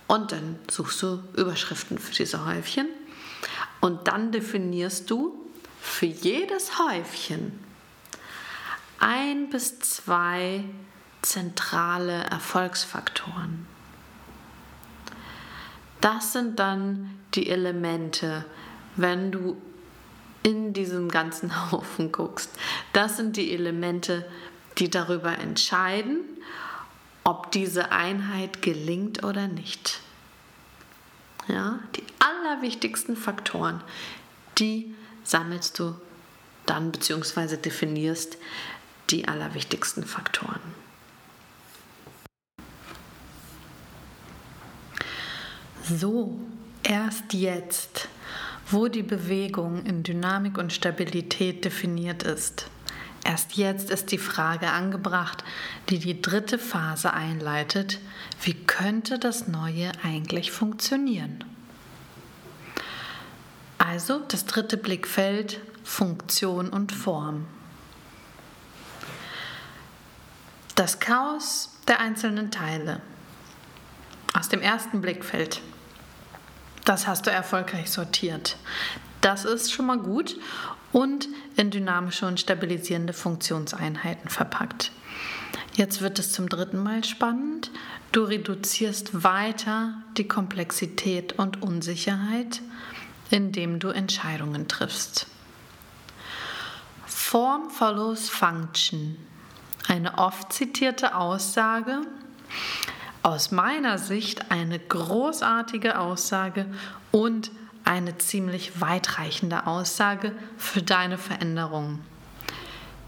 Und 0.08 0.32
dann 0.32 0.58
suchst 0.70 1.02
du 1.02 1.22
Überschriften 1.36 1.98
für 1.98 2.12
diese 2.12 2.44
Häufchen. 2.44 2.88
Und 3.82 4.06
dann 4.06 4.30
definierst 4.30 5.10
du 5.10 5.34
für 5.80 6.06
jedes 6.06 6.78
Häufchen 6.78 7.58
ein 9.00 9.50
bis 9.50 9.80
zwei 9.80 10.62
zentrale 11.20 12.22
Erfolgsfaktoren. 12.22 13.66
Das 16.00 16.32
sind 16.32 16.60
dann 16.60 17.18
die 17.34 17.50
Elemente, 17.50 18.44
wenn 18.94 19.32
du 19.32 19.60
in 20.44 20.72
diesen 20.72 21.08
ganzen 21.08 21.70
Haufen 21.72 22.12
guckst. 22.12 22.50
Das 22.92 23.16
sind 23.16 23.36
die 23.36 23.52
Elemente, 23.52 24.24
die 24.78 24.90
darüber 24.90 25.36
entscheiden, 25.36 26.20
ob 27.24 27.50
diese 27.50 27.90
Einheit 27.90 28.62
gelingt 28.62 29.24
oder 29.24 29.48
nicht. 29.48 30.00
Ja, 31.48 31.80
die 31.96 32.04
allerwichtigsten 32.44 33.16
Faktoren, 33.16 33.82
die 34.58 34.94
sammelst 35.24 35.78
du 35.78 35.94
dann 36.66 36.92
bzw. 36.92 37.56
definierst 37.56 38.38
die 39.10 39.28
allerwichtigsten 39.28 40.04
Faktoren. 40.04 40.60
So, 45.84 46.38
erst 46.84 47.32
jetzt 47.32 48.08
wo 48.72 48.88
die 48.88 49.02
Bewegung 49.02 49.84
in 49.84 50.02
Dynamik 50.02 50.58
und 50.58 50.72
Stabilität 50.72 51.64
definiert 51.64 52.22
ist. 52.22 52.70
Erst 53.24 53.54
jetzt 53.54 53.90
ist 53.90 54.10
die 54.10 54.18
Frage 54.18 54.70
angebracht, 54.70 55.44
die 55.88 55.98
die 55.98 56.20
dritte 56.20 56.58
Phase 56.58 57.12
einleitet, 57.12 58.00
wie 58.42 58.54
könnte 58.54 59.18
das 59.18 59.46
Neue 59.46 59.92
eigentlich 60.02 60.50
funktionieren? 60.50 61.44
Also 63.84 64.20
das 64.28 64.46
dritte 64.46 64.76
Blickfeld 64.76 65.60
Funktion 65.82 66.68
und 66.68 66.92
Form. 66.92 67.46
Das 70.76 71.00
Chaos 71.00 71.70
der 71.88 72.00
einzelnen 72.00 72.50
Teile. 72.50 73.00
Aus 74.34 74.48
dem 74.48 74.62
ersten 74.62 75.00
Blickfeld 75.00 75.60
das 76.84 77.06
hast 77.06 77.26
du 77.26 77.30
erfolgreich 77.30 77.90
sortiert. 77.90 78.56
Das 79.20 79.44
ist 79.44 79.72
schon 79.72 79.86
mal 79.86 79.98
gut 79.98 80.36
und 80.90 81.28
in 81.56 81.70
dynamische 81.70 82.26
und 82.26 82.40
stabilisierende 82.40 83.12
Funktionseinheiten 83.12 84.28
verpackt. 84.28 84.90
Jetzt 85.74 86.02
wird 86.02 86.18
es 86.18 86.32
zum 86.32 86.48
dritten 86.48 86.82
Mal 86.82 87.04
spannend. 87.04 87.70
Du 88.10 88.24
reduzierst 88.24 89.22
weiter 89.22 89.94
die 90.16 90.26
Komplexität 90.26 91.38
und 91.38 91.62
Unsicherheit, 91.62 92.60
indem 93.32 93.78
du 93.78 93.88
Entscheidungen 93.88 94.68
triffst. 94.68 95.26
Form 97.06 97.70
follows 97.70 98.28
Function. 98.28 99.16
Eine 99.88 100.18
oft 100.18 100.52
zitierte 100.52 101.16
Aussage 101.16 102.02
aus 103.22 103.50
meiner 103.50 103.98
Sicht 103.98 104.50
eine 104.50 104.78
großartige 104.78 105.98
Aussage 105.98 106.66
und 107.10 107.50
eine 107.84 108.18
ziemlich 108.18 108.80
weitreichende 108.80 109.66
Aussage 109.66 110.32
für 110.58 110.82
deine 110.82 111.16
Veränderung. 111.16 112.00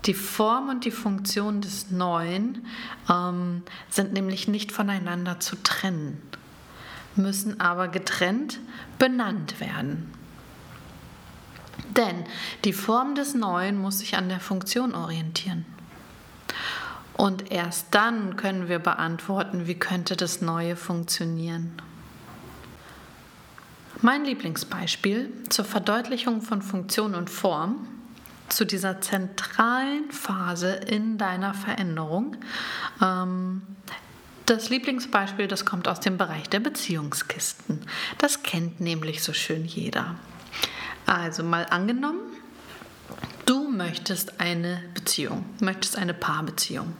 Die 0.07 0.15
Form 0.15 0.69
und 0.69 0.85
die 0.85 0.91
Funktion 0.91 1.61
des 1.61 1.91
Neuen 1.91 2.67
ähm, 3.11 3.63
sind 3.91 4.13
nämlich 4.13 4.49
nicht 4.49 4.73
voneinander 4.73 5.41
zu 5.41 5.57
trennen, 5.63 6.21
müssen 7.15 7.61
aber 7.61 7.89
getrennt 7.89 8.59
benannt 8.99 9.61
werden. 9.61 10.14
Denn 11.97 12.25
die 12.65 12.73
Form 12.73 13.15
des 13.15 13.35
Neuen 13.35 13.79
muss 13.79 13.99
sich 14.01 14.17
an 14.17 14.29
der 14.29 14.41
Funktion 14.41 14.95
orientieren. 14.95 15.65
Und 17.15 17.53
erst 17.53 17.87
dann 17.93 18.37
können 18.37 18.69
wir 18.69 18.81
beantworten, 18.81 19.67
wie 19.67 19.77
könnte 19.79 20.17
das 20.17 20.41
Neue 20.41 20.77
funktionieren. 20.77 21.73
Mein 24.03 24.25
Lieblingsbeispiel 24.25 25.33
zur 25.49 25.65
Verdeutlichung 25.65 26.43
von 26.43 26.61
Funktion 26.61 27.15
und 27.15 27.31
Form, 27.31 27.89
zu 28.49 28.65
dieser 28.65 29.01
zentralen 29.01 30.11
Phase 30.11 30.75
in 30.75 31.19
deiner 31.19 31.55
Veränderung. 31.55 32.37
Ähm, 33.03 33.63
das 34.47 34.69
Lieblingsbeispiel, 34.69 35.49
das 35.49 35.65
kommt 35.65 35.89
aus 35.89 36.01
dem 36.01 36.19
Bereich 36.19 36.49
der 36.51 36.61
Beziehungskisten. 36.61 37.81
Das 38.19 38.43
kennt 38.43 38.81
nämlich 38.81 39.23
so 39.23 39.33
schön 39.33 39.65
jeder. 39.65 40.17
Also 41.07 41.43
mal 41.43 41.67
angenommen, 41.71 42.21
du 43.47 43.69
möchtest 43.69 44.41
eine 44.41 44.83
Beziehung, 44.95 45.45
möchtest 45.61 45.97
eine 45.97 46.15
Paarbeziehung. 46.15 46.95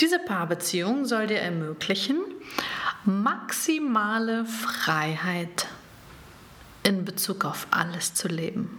Diese 0.00 0.18
Paarbeziehung 0.18 1.04
soll 1.04 1.26
dir 1.26 1.38
ermöglichen, 1.38 2.18
maximale 3.04 4.44
Freiheit 4.44 5.66
in 6.82 7.04
Bezug 7.04 7.44
auf 7.44 7.66
alles 7.70 8.14
zu 8.14 8.28
leben. 8.28 8.70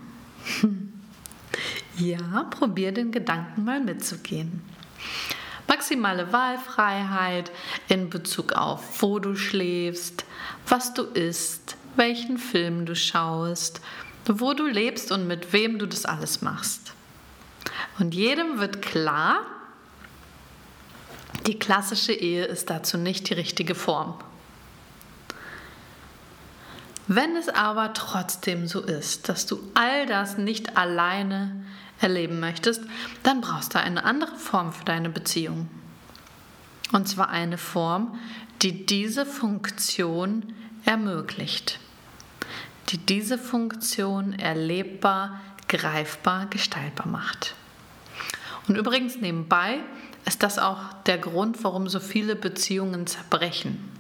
Ja, 1.97 2.43
probier 2.49 2.91
den 2.91 3.13
Gedanken 3.13 3.63
mal 3.63 3.79
mitzugehen. 3.79 4.61
Maximale 5.65 6.33
Wahlfreiheit 6.33 7.51
in 7.87 8.09
Bezug 8.09 8.51
auf, 8.51 9.01
wo 9.01 9.19
du 9.19 9.35
schläfst, 9.37 10.25
was 10.67 10.93
du 10.93 11.03
isst, 11.03 11.77
welchen 11.95 12.37
Film 12.37 12.85
du 12.85 12.95
schaust, 12.95 13.79
wo 14.27 14.53
du 14.53 14.65
lebst 14.65 15.11
und 15.11 15.27
mit 15.27 15.53
wem 15.53 15.79
du 15.79 15.85
das 15.85 16.05
alles 16.05 16.41
machst. 16.41 16.93
Und 17.99 18.13
jedem 18.13 18.59
wird 18.59 18.81
klar, 18.81 19.45
die 21.47 21.59
klassische 21.59 22.13
Ehe 22.13 22.45
ist 22.45 22.69
dazu 22.69 22.97
nicht 22.97 23.29
die 23.29 23.33
richtige 23.33 23.75
Form. 23.75 24.15
Wenn 27.07 27.35
es 27.35 27.49
aber 27.49 27.93
trotzdem 27.93 28.67
so 28.67 28.81
ist, 28.81 29.29
dass 29.29 29.45
du 29.45 29.59
all 29.75 30.07
das 30.07 30.37
nicht 30.37 30.75
alleine 30.75 31.63
erleben 32.01 32.39
möchtest, 32.39 32.81
dann 33.21 33.41
brauchst 33.41 33.75
du 33.75 33.79
eine 33.79 34.03
andere 34.03 34.35
Form 34.35 34.73
für 34.73 34.85
deine 34.85 35.09
Beziehung. 35.09 35.69
Und 36.91 37.07
zwar 37.07 37.29
eine 37.29 37.59
Form, 37.59 38.19
die 38.63 38.85
diese 38.85 39.25
Funktion 39.25 40.53
ermöglicht 40.83 41.79
die 42.89 42.97
diese 42.97 43.37
Funktion 43.37 44.33
erlebbar, 44.33 45.41
greifbar, 45.67 46.45
gestaltbar 46.47 47.07
macht. 47.07 47.55
Und 48.67 48.77
übrigens 48.77 49.17
nebenbei 49.17 49.79
ist 50.25 50.43
das 50.43 50.57
auch 50.57 50.79
der 51.05 51.17
Grund, 51.17 51.63
warum 51.63 51.87
so 51.87 51.99
viele 51.99 52.35
Beziehungen 52.35 53.07
zerbrechen. 53.07 53.91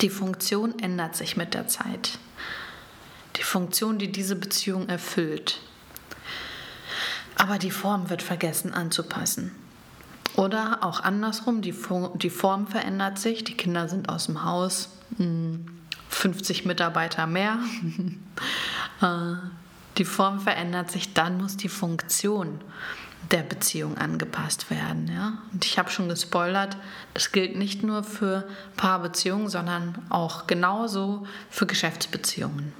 Die 0.00 0.10
Funktion 0.10 0.78
ändert 0.78 1.16
sich 1.16 1.36
mit 1.36 1.54
der 1.54 1.68
Zeit. 1.68 2.18
Die 3.36 3.42
Funktion, 3.42 3.98
die 3.98 4.12
diese 4.12 4.36
Beziehung 4.36 4.88
erfüllt. 4.88 5.60
Aber 7.36 7.58
die 7.58 7.70
Form 7.70 8.10
wird 8.10 8.22
vergessen 8.22 8.74
anzupassen. 8.74 9.52
Oder 10.36 10.78
auch 10.82 11.00
andersrum, 11.00 11.62
die 11.62 11.72
Form 11.72 12.66
verändert 12.66 13.18
sich, 13.18 13.44
die 13.44 13.56
Kinder 13.56 13.88
sind 13.88 14.08
aus 14.08 14.26
dem 14.26 14.44
Haus, 14.44 14.90
hm. 15.16 15.81
50 16.14 16.64
Mitarbeiter 16.64 17.26
mehr. 17.26 17.58
Äh, 19.00 19.34
die 19.98 20.04
Form 20.04 20.38
verändert 20.38 20.92
sich, 20.92 21.12
dann 21.12 21.38
muss 21.38 21.56
die 21.56 21.68
Funktion 21.68 22.60
der 23.32 23.42
Beziehung 23.42 23.98
angepasst 23.98 24.70
werden. 24.70 25.10
Ja? 25.12 25.38
Und 25.52 25.64
ich 25.64 25.76
habe 25.76 25.90
schon 25.90 26.08
gespoilert, 26.08 26.76
das 27.14 27.32
gilt 27.32 27.56
nicht 27.56 27.82
nur 27.82 28.04
für 28.04 28.46
Paarbeziehungen, 28.76 29.48
sondern 29.48 29.98
auch 30.08 30.46
genauso 30.46 31.26
für 31.50 31.66
Geschäftsbeziehungen. 31.66 32.72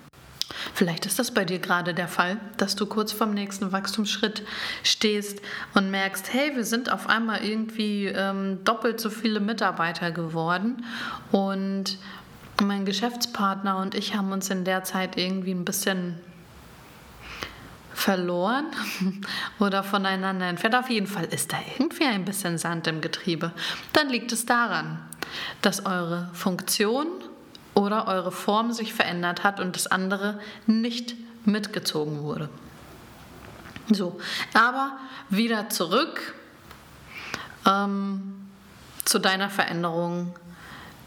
Vielleicht 0.74 1.06
ist 1.06 1.18
das 1.18 1.32
bei 1.32 1.44
dir 1.44 1.58
gerade 1.58 1.94
der 1.94 2.08
Fall, 2.08 2.38
dass 2.56 2.76
du 2.76 2.86
kurz 2.86 3.12
vorm 3.12 3.34
nächsten 3.34 3.72
Wachstumsschritt 3.72 4.42
stehst 4.82 5.40
und 5.74 5.90
merkst, 5.90 6.32
hey, 6.32 6.54
wir 6.54 6.64
sind 6.64 6.92
auf 6.92 7.08
einmal 7.08 7.44
irgendwie 7.44 8.06
ähm, 8.06 8.62
doppelt 8.64 9.00
so 9.00 9.10
viele 9.10 9.40
Mitarbeiter 9.40 10.10
geworden 10.10 10.84
und 11.30 11.98
mein 12.60 12.84
Geschäftspartner 12.84 13.78
und 13.78 13.94
ich 13.94 14.14
haben 14.14 14.32
uns 14.32 14.50
in 14.50 14.64
der 14.64 14.84
Zeit 14.84 15.16
irgendwie 15.16 15.52
ein 15.52 15.64
bisschen 15.64 16.20
verloren 17.94 18.66
oder 19.58 19.82
voneinander 19.82 20.46
entfernt. 20.46 20.74
Auf 20.74 20.90
jeden 20.90 21.06
Fall 21.06 21.24
ist 21.26 21.52
da 21.52 21.58
irgendwie 21.78 22.04
ein 22.04 22.24
bisschen 22.24 22.58
Sand 22.58 22.86
im 22.86 23.00
Getriebe. 23.00 23.52
Dann 23.92 24.08
liegt 24.08 24.32
es 24.32 24.46
daran, 24.46 24.98
dass 25.60 25.86
eure 25.86 26.30
Funktion 26.32 27.06
oder 27.74 28.08
eure 28.08 28.32
Form 28.32 28.72
sich 28.72 28.92
verändert 28.92 29.44
hat 29.44 29.60
und 29.60 29.76
das 29.76 29.86
andere 29.86 30.38
nicht 30.66 31.14
mitgezogen 31.44 32.22
wurde. 32.22 32.48
So, 33.90 34.20
aber 34.54 34.98
wieder 35.30 35.68
zurück 35.68 36.34
ähm, 37.66 38.48
zu 39.04 39.18
deiner 39.18 39.50
Veränderung 39.50 40.34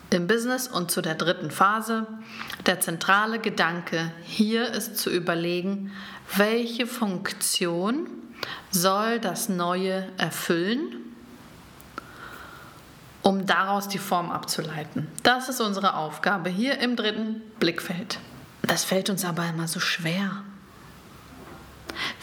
im 0.10 0.28
Business 0.28 0.68
und 0.68 0.92
zu 0.92 1.02
der 1.02 1.16
dritten 1.16 1.52
Phase. 1.52 2.08
Der 2.66 2.80
zentrale 2.80 3.40
Gedanke 3.40 4.12
hier 4.24 4.70
ist 4.72 4.98
zu 4.98 5.10
überlegen, 5.10 5.92
welche 6.36 6.88
Funktion 6.88 8.08
soll 8.72 9.20
das 9.20 9.50
Neue 9.50 10.08
erfüllen, 10.18 10.96
um 13.22 13.46
daraus 13.46 13.88
die 13.88 13.98
Form 13.98 14.32
abzuleiten. 14.32 15.08
Das 15.24 15.50
ist 15.50 15.62
unsere 15.62 15.96
Aufgabe 15.96 16.50
hier 16.50 16.80
im 16.80 16.96
dritten 16.96 17.42
Blickfeld. 17.60 18.20
Das 18.62 18.84
fällt 18.84 19.10
uns 19.10 19.26
aber 19.26 19.48
immer 19.48 19.68
so 19.68 19.80
schwer. 19.80 20.44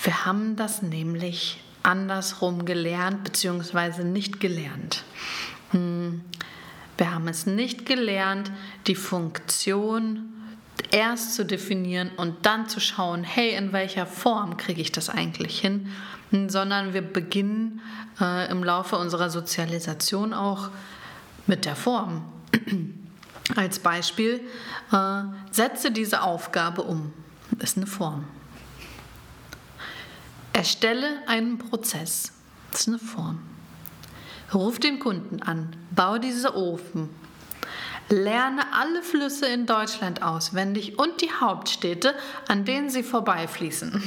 Wir 0.03 0.25
haben 0.25 0.57
das 0.57 0.83
nämlich 0.83 1.63
andersrum 1.83 2.65
gelernt 2.65 3.25
bzw. 3.25 4.05
nicht 4.05 4.41
gelernt. 4.41 5.05
Hm. 5.71 6.23
Wir 6.99 7.13
haben 7.13 7.29
es 7.29 7.47
nicht 7.47 7.87
gelernt, 7.87 8.51
die 8.87 8.95
Funktion 8.95 10.33
erst 10.91 11.35
zu 11.35 11.45
definieren 11.45 12.11
und 12.17 12.45
dann 12.45 12.69
zu 12.69 12.81
schauen, 12.81 13.25
hey, 13.25 13.55
in 13.55 13.73
welcher 13.73 14.07
Form 14.07 14.57
kriege 14.57 14.81
ich 14.81 14.93
das 14.93 15.09
eigentlich 15.09 15.61
hin, 15.61 15.89
sondern 16.49 16.95
wir 16.95 17.03
beginnen 17.03 17.81
äh, 18.21 18.51
im 18.51 18.63
Laufe 18.65 18.97
unserer 18.97 19.31
Sozialisation 19.31 20.33
auch 20.35 20.71
mit 21.47 21.65
der 21.65 21.77
Form. 21.77 22.25
Als 23.57 23.79
Beispiel, 23.79 24.41
äh, 24.93 25.23
setze 25.51 25.91
diese 25.91 26.23
Aufgabe 26.23 26.83
um. 26.83 27.13
Das 27.51 27.71
ist 27.71 27.77
eine 27.77 27.87
Form. 27.87 28.25
Erstelle 30.53 31.07
einen 31.27 31.59
Prozess. 31.59 32.33
Das 32.71 32.83
ist 32.83 32.89
eine 32.89 32.99
Form. 32.99 33.41
Ruf 34.55 34.79
den 34.79 34.99
Kunden 34.99 35.43
an, 35.43 35.75
bau 35.91 36.19
diese 36.19 36.55
Ofen, 36.57 37.09
lerne 38.09 38.63
alle 38.73 39.03
Flüsse 39.03 39.47
in 39.47 39.67
Deutschland 39.67 40.23
auswendig 40.23 40.99
und 40.99 41.21
die 41.23 41.31
Hauptstädte, 41.31 42.15
an 42.49 42.65
denen 42.65 42.91
sie 42.91 43.03
vorbeifließen. 43.03 44.03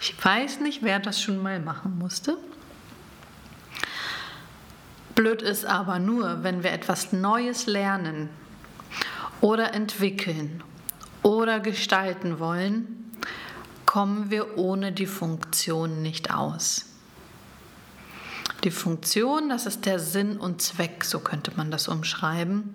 Ich 0.00 0.24
weiß 0.24 0.60
nicht, 0.60 0.82
wer 0.82 0.98
das 0.98 1.20
schon 1.20 1.42
mal 1.42 1.60
machen 1.60 1.98
musste. 1.98 2.38
Blöd 5.14 5.42
ist 5.42 5.66
aber 5.66 5.98
nur, 5.98 6.42
wenn 6.42 6.62
wir 6.62 6.72
etwas 6.72 7.12
Neues 7.12 7.66
lernen 7.66 8.30
oder 9.42 9.74
entwickeln 9.74 10.62
oder 11.22 11.60
gestalten 11.60 12.38
wollen, 12.38 13.12
kommen 13.84 14.30
wir 14.30 14.56
ohne 14.56 14.92
die 14.92 15.06
Funktion 15.06 16.00
nicht 16.00 16.32
aus. 16.32 16.89
Die 18.64 18.70
Funktion, 18.70 19.48
das 19.48 19.66
ist 19.66 19.86
der 19.86 19.98
Sinn 19.98 20.36
und 20.36 20.60
Zweck, 20.60 21.04
so 21.04 21.20
könnte 21.20 21.52
man 21.56 21.70
das 21.70 21.88
umschreiben, 21.88 22.74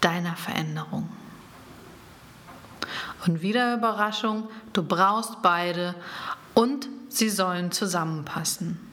deiner 0.00 0.36
Veränderung. 0.36 1.08
Und 3.26 3.42
wieder 3.42 3.74
Überraschung, 3.74 4.48
du 4.72 4.82
brauchst 4.82 5.42
beide 5.42 5.94
und 6.54 6.88
sie 7.08 7.28
sollen 7.28 7.72
zusammenpassen. 7.72 8.86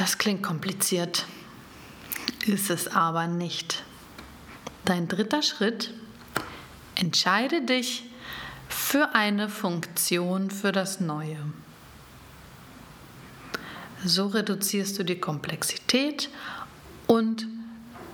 das 0.00 0.16
klingt 0.16 0.42
kompliziert, 0.42 1.26
ist 2.46 2.70
es 2.70 2.88
aber 2.88 3.26
nicht. 3.26 3.84
Dein 4.86 5.08
dritter 5.08 5.42
Schritt, 5.42 5.92
entscheide 6.94 7.60
dich 7.60 8.09
für 8.90 9.14
eine 9.14 9.48
Funktion 9.48 10.50
für 10.50 10.72
das 10.72 10.98
Neue. 10.98 11.36
So 14.04 14.26
reduzierst 14.26 14.98
du 14.98 15.04
die 15.04 15.20
Komplexität 15.20 16.28
und 17.06 17.46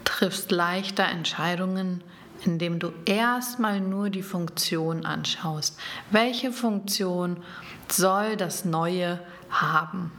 triffst 0.04 0.50
leichter 0.50 1.04
Entscheidungen, 1.04 2.04
indem 2.44 2.78
du 2.78 2.92
erstmal 3.06 3.80
nur 3.80 4.10
die 4.10 4.22
Funktion 4.22 5.06
anschaust. 5.06 5.80
Welche 6.10 6.52
Funktion 6.52 7.42
soll 7.90 8.36
das 8.36 8.66
Neue 8.66 9.18
haben? 9.48 10.12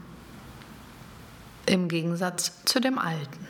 Im 1.68 1.88
Gegensatz 1.88 2.66
zu 2.66 2.80
dem 2.80 2.98
Alten. 2.98 3.48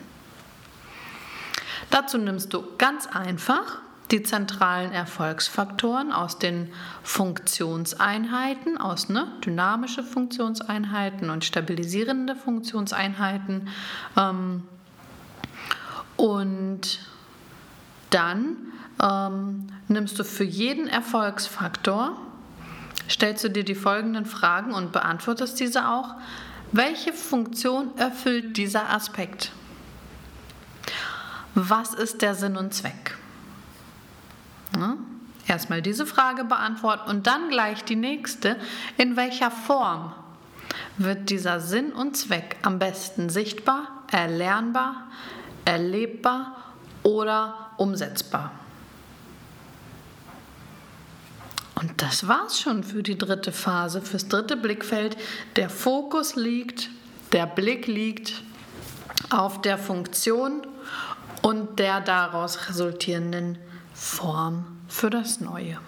Dazu 1.89 2.17
nimmst 2.17 2.53
du 2.53 2.65
ganz 2.77 3.07
einfach 3.07 3.79
die 4.11 4.23
zentralen 4.23 4.91
Erfolgsfaktoren 4.91 6.11
aus 6.11 6.39
den 6.39 6.71
Funktionseinheiten, 7.03 8.77
aus 8.77 9.09
ne, 9.09 9.27
dynamische 9.45 10.03
Funktionseinheiten 10.03 11.29
und 11.29 11.43
stabilisierende 11.43 12.35
Funktionseinheiten. 12.35 13.67
Ähm, 14.15 14.63
und 16.15 16.99
dann 18.09 18.57
ähm, 19.03 19.67
nimmst 19.87 20.17
du 20.17 20.23
für 20.23 20.45
jeden 20.45 20.87
Erfolgsfaktor, 20.87 22.17
stellst 23.09 23.43
du 23.43 23.49
dir 23.49 23.63
die 23.63 23.75
folgenden 23.75 24.25
Fragen 24.25 24.73
und 24.73 24.91
beantwortest 24.91 25.59
diese 25.59 25.89
auch. 25.89 26.15
Welche 26.71 27.13
Funktion 27.13 27.97
erfüllt 27.97 28.57
dieser 28.57 28.89
Aspekt? 28.89 29.51
Was 31.55 31.93
ist 31.93 32.21
der 32.21 32.35
Sinn 32.35 32.57
und 32.57 32.73
Zweck? 32.73 33.17
Ja? 34.79 34.97
Erstmal 35.47 35.81
diese 35.81 36.05
Frage 36.05 36.43
beantworten 36.43 37.09
und 37.09 37.27
dann 37.27 37.49
gleich 37.49 37.83
die 37.83 37.95
nächste. 37.95 38.57
In 38.97 39.15
welcher 39.15 39.49
Form 39.49 40.13
wird 40.97 41.29
dieser 41.29 41.59
Sinn 41.59 41.93
und 41.93 42.17
Zweck 42.17 42.57
am 42.63 42.79
besten 42.79 43.29
sichtbar, 43.29 44.03
erlernbar, 44.11 45.07
erlebbar 45.63 46.57
oder 47.03 47.71
umsetzbar? 47.77 48.51
Und 51.75 52.01
das 52.01 52.27
war's 52.27 52.59
schon 52.59 52.83
für 52.83 53.03
die 53.03 53.17
dritte 53.17 53.51
Phase, 53.51 54.01
fürs 54.01 54.27
dritte 54.27 54.57
Blickfeld. 54.57 55.15
Der 55.55 55.69
Fokus 55.69 56.35
liegt, 56.35 56.89
der 57.31 57.45
Blick 57.45 57.87
liegt 57.87 58.41
auf 59.29 59.61
der 59.61 59.77
Funktion 59.77 60.65
und 61.43 61.77
der 61.79 62.01
daraus 62.01 62.67
resultierenden 62.67 63.59
Form 63.97 64.65
für 64.87 65.09
das 65.09 65.41
Neue. 65.41 65.79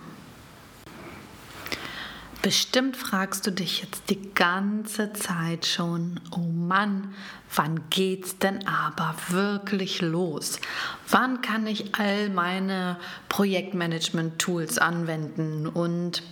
Bestimmt 2.41 2.98
fragst 2.98 3.45
du 3.45 3.52
dich 3.52 3.82
jetzt 3.82 4.10
die 4.10 4.34
ganze 4.34 5.13
Zeit 5.13 5.65
schon, 5.65 6.19
oh 6.32 6.39
Mann, 6.39 7.13
wann 7.54 7.89
geht's 7.89 8.39
denn 8.39 8.65
aber 8.65 9.13
wirklich 9.28 10.02
los? 10.02 10.60
Wann 11.10 11.41
kann 11.41 11.67
ich 11.67 11.95
all 11.95 12.30
meine 12.30 12.98
Projektmanagement-Tools 13.28 14.80
anwenden 14.80 15.67
und 15.67 16.24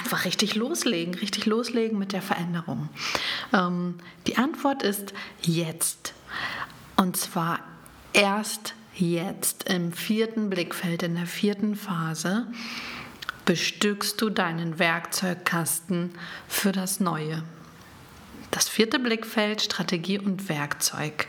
einfach 0.00 0.24
richtig 0.24 0.54
loslegen, 0.54 1.14
richtig 1.14 1.46
loslegen 1.46 1.98
mit 1.98 2.12
der 2.12 2.22
Veränderung? 2.22 2.88
Ähm, 3.52 3.98
die 4.26 4.36
Antwort 4.36 4.82
ist 4.82 5.14
jetzt. 5.40 6.12
Und 6.96 7.16
zwar 7.16 7.60
erst 8.12 8.74
jetzt 8.94 9.68
im 9.68 9.92
vierten 9.92 10.50
Blickfeld, 10.50 11.02
in 11.02 11.14
der 11.14 11.26
vierten 11.26 11.76
Phase, 11.76 12.46
bestückst 13.44 14.20
du 14.20 14.30
deinen 14.30 14.78
Werkzeugkasten 14.78 16.10
für 16.46 16.72
das 16.72 17.00
Neue. 17.00 17.42
Das 18.52 18.68
vierte 18.68 18.98
Blickfeld 18.98 19.62
Strategie 19.62 20.18
und 20.18 20.50
Werkzeug. 20.50 21.26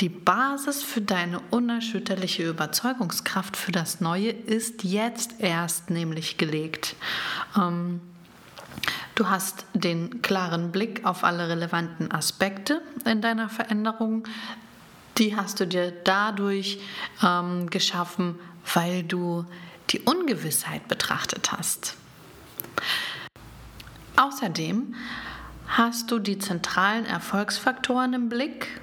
Die 0.00 0.10
Basis 0.10 0.82
für 0.82 1.00
deine 1.00 1.40
unerschütterliche 1.50 2.46
Überzeugungskraft 2.46 3.56
für 3.56 3.72
das 3.72 4.02
Neue 4.02 4.28
ist 4.28 4.84
jetzt 4.84 5.36
erst 5.40 5.88
nämlich 5.88 6.36
gelegt. 6.36 6.94
Ähm, 7.56 8.02
du 9.14 9.30
hast 9.30 9.64
den 9.72 10.20
klaren 10.20 10.70
Blick 10.70 11.06
auf 11.06 11.24
alle 11.24 11.48
relevanten 11.48 12.12
Aspekte 12.12 12.82
in 13.06 13.22
deiner 13.22 13.48
Veränderung 13.48 14.24
die 15.18 15.36
hast 15.36 15.60
du 15.60 15.66
dir 15.66 15.92
dadurch 16.04 16.78
ähm, 17.22 17.68
geschaffen, 17.70 18.38
weil 18.74 19.02
du 19.02 19.44
die 19.90 20.00
Ungewissheit 20.00 20.88
betrachtet 20.88 21.52
hast. 21.52 21.96
Außerdem 24.16 24.94
hast 25.68 26.10
du 26.10 26.18
die 26.18 26.38
zentralen 26.38 27.06
Erfolgsfaktoren 27.06 28.14
im 28.14 28.28
Blick, 28.28 28.80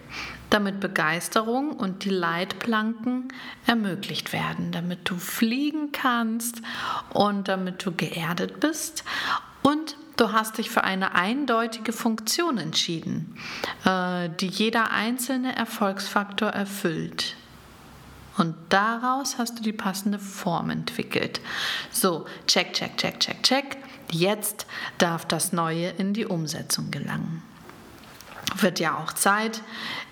damit 0.50 0.80
Begeisterung 0.80 1.72
und 1.72 2.06
die 2.06 2.10
Leitplanken 2.10 3.30
ermöglicht 3.66 4.34
werden, 4.34 4.72
damit 4.72 5.10
du 5.10 5.18
fliegen 5.18 5.92
kannst 5.92 6.62
und 7.10 7.48
damit 7.48 7.84
du 7.86 7.92
geerdet 7.92 8.60
bist 8.60 9.04
und 9.64 9.98
Du 10.24 10.32
hast 10.32 10.58
dich 10.58 10.70
für 10.70 10.86
eine 10.86 11.16
eindeutige 11.16 11.92
Funktion 11.92 12.58
entschieden, 12.58 13.38
äh, 13.84 14.30
die 14.30 14.48
jeder 14.48 14.92
einzelne 14.92 15.54
Erfolgsfaktor 15.54 16.48
erfüllt. 16.48 17.36
Und 18.38 18.56
daraus 18.70 19.38
hast 19.38 19.60
du 19.60 19.64
die 19.64 19.74
passende 19.74 20.20
Form 20.20 20.70
entwickelt. 20.70 21.42
So, 21.92 22.26
check, 22.48 22.72
check, 22.72 22.96
check, 22.96 23.20
check, 23.20 23.44
check. 23.44 23.78
Jetzt 24.14 24.66
darf 24.98 25.26
das 25.26 25.52
Neue 25.52 25.90
in 25.90 26.14
die 26.14 26.26
Umsetzung 26.26 26.90
gelangen. 26.90 27.44
Wird 28.56 28.80
ja 28.80 28.98
auch 28.98 29.12
Zeit. 29.12 29.62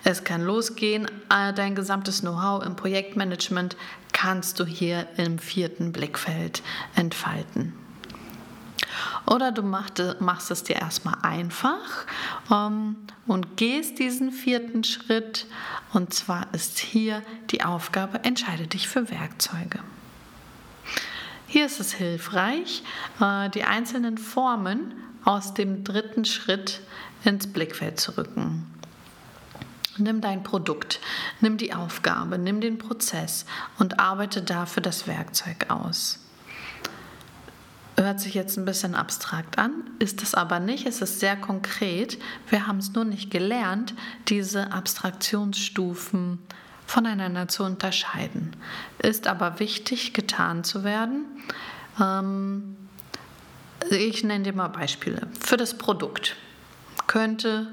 Es 0.04 0.24
kann 0.24 0.42
losgehen. 0.42 1.06
Äh, 1.30 1.54
dein 1.54 1.74
gesamtes 1.74 2.20
Know-how 2.20 2.62
im 2.66 2.76
Projektmanagement 2.76 3.78
kannst 4.12 4.60
du 4.60 4.66
hier 4.66 5.08
im 5.16 5.38
vierten 5.38 5.90
Blickfeld 5.90 6.62
entfalten. 6.96 7.81
Oder 9.26 9.52
du 9.52 9.62
machst 9.62 10.50
es 10.50 10.64
dir 10.64 10.76
erstmal 10.76 11.16
einfach 11.22 12.06
ähm, 12.50 12.96
und 13.26 13.56
gehst 13.56 13.98
diesen 13.98 14.32
vierten 14.32 14.84
Schritt. 14.84 15.46
Und 15.92 16.14
zwar 16.14 16.52
ist 16.52 16.78
hier 16.78 17.22
die 17.50 17.62
Aufgabe, 17.62 18.24
entscheide 18.24 18.66
dich 18.66 18.88
für 18.88 19.10
Werkzeuge. 19.10 19.80
Hier 21.46 21.66
ist 21.66 21.80
es 21.80 21.92
hilfreich, 21.92 22.82
äh, 23.20 23.50
die 23.50 23.64
einzelnen 23.64 24.16
Formen 24.18 24.94
aus 25.24 25.54
dem 25.54 25.84
dritten 25.84 26.24
Schritt 26.24 26.80
ins 27.24 27.52
Blickfeld 27.52 28.00
zu 28.00 28.16
rücken. 28.16 28.66
Nimm 29.98 30.22
dein 30.22 30.42
Produkt, 30.42 31.00
nimm 31.40 31.58
die 31.58 31.74
Aufgabe, 31.74 32.38
nimm 32.38 32.62
den 32.62 32.78
Prozess 32.78 33.44
und 33.78 34.00
arbeite 34.00 34.40
dafür 34.40 34.82
das 34.82 35.06
Werkzeug 35.06 35.66
aus. 35.68 36.18
Hört 38.12 38.20
sich 38.20 38.34
jetzt 38.34 38.58
ein 38.58 38.66
bisschen 38.66 38.94
abstrakt 38.94 39.56
an, 39.56 39.72
ist 39.98 40.22
es 40.22 40.34
aber 40.34 40.60
nicht. 40.60 40.84
Es 40.86 41.00
ist 41.00 41.18
sehr 41.18 41.34
konkret. 41.34 42.18
Wir 42.50 42.66
haben 42.66 42.76
es 42.76 42.92
nur 42.92 43.06
nicht 43.06 43.30
gelernt, 43.30 43.94
diese 44.28 44.70
Abstraktionsstufen 44.70 46.38
voneinander 46.86 47.48
zu 47.48 47.64
unterscheiden. 47.64 48.54
Ist 48.98 49.26
aber 49.28 49.60
wichtig, 49.60 50.12
getan 50.12 50.62
zu 50.62 50.84
werden. 50.84 51.24
Ähm, 51.98 52.76
ich 53.88 54.22
nenne 54.24 54.44
dir 54.44 54.52
mal 54.52 54.68
Beispiele. 54.68 55.28
Für 55.40 55.56
das 55.56 55.78
Produkt 55.78 56.36
könnte 57.06 57.68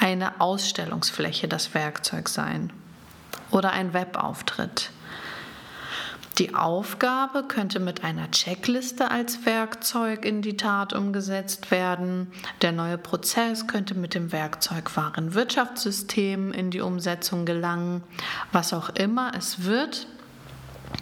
eine 0.00 0.40
Ausstellungsfläche 0.40 1.46
das 1.46 1.74
Werkzeug 1.74 2.30
sein 2.30 2.72
oder 3.50 3.72
ein 3.72 3.92
Webauftritt 3.92 4.92
die 6.38 6.54
Aufgabe 6.54 7.44
könnte 7.44 7.78
mit 7.78 8.02
einer 8.02 8.28
Checkliste 8.30 9.10
als 9.10 9.46
Werkzeug 9.46 10.24
in 10.24 10.42
die 10.42 10.56
Tat 10.56 10.92
umgesetzt 10.92 11.70
werden. 11.70 12.32
Der 12.60 12.72
neue 12.72 12.98
Prozess 12.98 13.68
könnte 13.68 13.94
mit 13.94 14.14
dem 14.14 14.32
Werkzeug 14.32 14.96
Warenwirtschaftssystem 14.96 16.52
in 16.52 16.72
die 16.72 16.80
Umsetzung 16.80 17.44
gelangen. 17.44 18.02
Was 18.50 18.72
auch 18.72 18.88
immer 18.90 19.32
es 19.36 19.62
wird, 19.64 20.08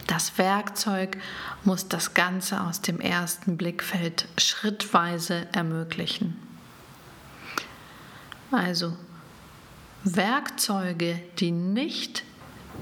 das 0.06 0.36
Werkzeug 0.36 1.16
muss 1.64 1.88
das 1.88 2.12
Ganze 2.12 2.60
aus 2.60 2.82
dem 2.82 3.00
ersten 3.00 3.56
Blickfeld 3.56 4.28
schrittweise 4.36 5.46
ermöglichen. 5.52 6.36
Also 8.50 8.94
Werkzeuge, 10.04 11.22
die 11.38 11.52
nicht 11.52 12.24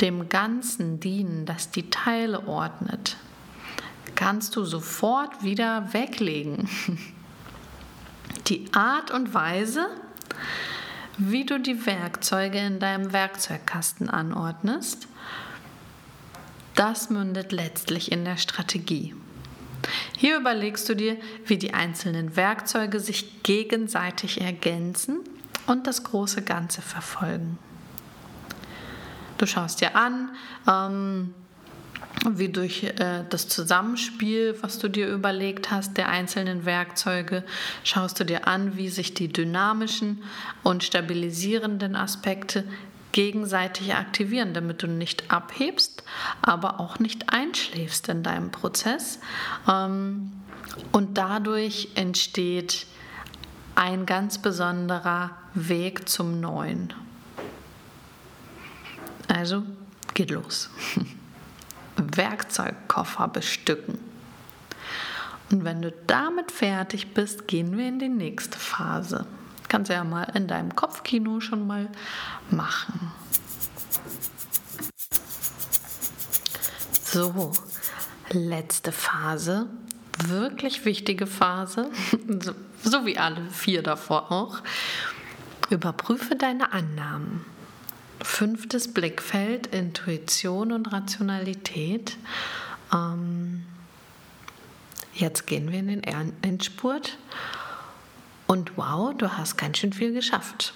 dem 0.01 0.29
Ganzen 0.29 1.01
dienen, 1.01 1.47
das 1.47 1.71
die 1.71 1.91
Teile 1.91 2.47
ordnet, 2.47 3.17
kannst 4.15 4.57
du 4.57 4.65
sofort 4.65 5.43
wieder 5.43 5.93
weglegen. 5.93 6.69
Die 8.47 8.73
Art 8.73 9.11
und 9.11 9.35
Weise, 9.35 9.87
wie 11.19 11.45
du 11.45 11.61
die 11.61 11.87
Werkzeuge 11.87 12.59
in 12.59 12.81
deinem 12.81 13.13
Werkzeugkasten 13.13 14.09
anordnest, 14.09 15.07
das 16.75 17.11
mündet 17.11 17.53
letztlich 17.53 18.11
in 18.11 18.25
der 18.25 18.39
Strategie. 18.39 19.15
Hier 20.17 20.37
überlegst 20.39 20.89
du 20.89 20.95
dir, 20.95 21.17
wie 21.47 21.59
die 21.59 21.75
einzelnen 21.75 22.37
Werkzeuge 22.37 23.01
sich 23.01 23.43
gegenseitig 23.43 24.41
ergänzen 24.41 25.21
und 25.67 25.87
das 25.87 26.05
große 26.05 26.43
Ganze 26.43 26.83
verfolgen. 26.83 27.59
Du 29.41 29.47
schaust 29.47 29.81
dir 29.81 29.97
an, 29.97 30.29
ähm, 30.69 31.33
wie 32.29 32.51
durch 32.51 32.85
äh, 32.85 33.25
das 33.31 33.49
Zusammenspiel, 33.49 34.55
was 34.61 34.79
du 34.79 34.89
dir 34.89 35.09
überlegt 35.09 35.71
hast, 35.71 35.97
der 35.97 36.11
einzelnen 36.11 36.67
Werkzeuge, 36.67 37.43
schaust 37.83 38.21
du 38.21 38.25
dir 38.27 38.47
an, 38.47 38.77
wie 38.77 38.91
sich 38.91 39.15
die 39.15 39.29
dynamischen 39.29 40.23
und 40.63 40.85
stabilisierenden 40.85 41.97
Aspekte 41.97 42.65
gegenseitig 43.13 43.95
aktivieren, 43.95 44.53
damit 44.53 44.83
du 44.83 44.89
nicht 44.89 45.31
abhebst, 45.31 46.05
aber 46.43 46.79
auch 46.79 46.99
nicht 46.99 47.33
einschläfst 47.33 48.11
in 48.11 48.23
deinem 48.23 48.51
Prozess. 48.51 49.21
Ähm, 49.67 50.33
und 50.93 51.17
dadurch 51.17 51.89
entsteht 51.95 52.87
ein 53.75 54.05
ganz 54.05 54.37
besonderer 54.37 55.31
Weg 55.55 56.11
zum 56.11 56.41
Neuen. 56.41 56.93
Also 59.31 59.63
geht 60.15 60.31
los. 60.31 60.71
Werkzeugkoffer 61.97 63.29
bestücken. 63.29 63.99
Und 65.51 65.65
wenn 65.65 65.83
du 65.83 65.93
damit 66.07 66.51
fertig 66.51 67.15
bist, 67.15 67.47
gehen 67.47 67.77
wir 67.77 67.87
in 67.87 68.01
die 68.01 68.09
nächste 68.09 68.59
Phase. 68.59 69.27
Kannst 69.69 69.89
du 69.89 69.95
ja 69.95 70.03
mal 70.03 70.25
in 70.35 70.49
deinem 70.49 70.75
Kopfkino 70.75 71.41
schon 71.41 71.67
mal 71.67 71.89
machen. 72.51 73.13
So, 77.05 77.53
letzte 78.31 78.91
Phase, 78.91 79.67
wirklich 80.27 80.85
wichtige 80.85 81.27
Phase, 81.27 81.91
so 82.83 83.07
wie 83.07 83.19
alle 83.19 83.49
vier 83.51 83.83
davor 83.83 84.33
auch. 84.33 84.59
Überprüfe 85.71 86.35
deine 86.35 86.73
Annahmen. 86.73 87.45
Fünftes 88.23 88.93
Blickfeld, 88.93 89.69
Intuition 89.69 90.73
und 90.73 90.93
Rationalität. 90.93 92.17
Ähm, 92.93 93.65
jetzt 95.15 95.47
gehen 95.47 95.71
wir 95.71 95.79
in 95.79 95.89
den 95.89 96.03
Endspurt. 96.43 97.19
Und 98.47 98.77
wow, 98.77 99.15
du 99.17 99.37
hast 99.37 99.57
ganz 99.57 99.79
schön 99.79 99.93
viel 99.93 100.13
geschafft. 100.13 100.75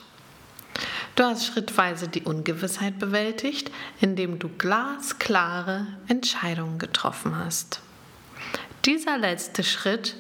Du 1.17 1.23
hast 1.23 1.47
schrittweise 1.47 2.09
die 2.09 2.23
Ungewissheit 2.23 2.99
bewältigt, 2.99 3.71
indem 4.01 4.39
du 4.39 4.49
glasklare 4.49 5.87
Entscheidungen 6.09 6.79
getroffen 6.79 7.39
hast. 7.39 7.81
Dieser 8.85 9.17
letzte 9.17 9.63
Schritt 9.63 10.17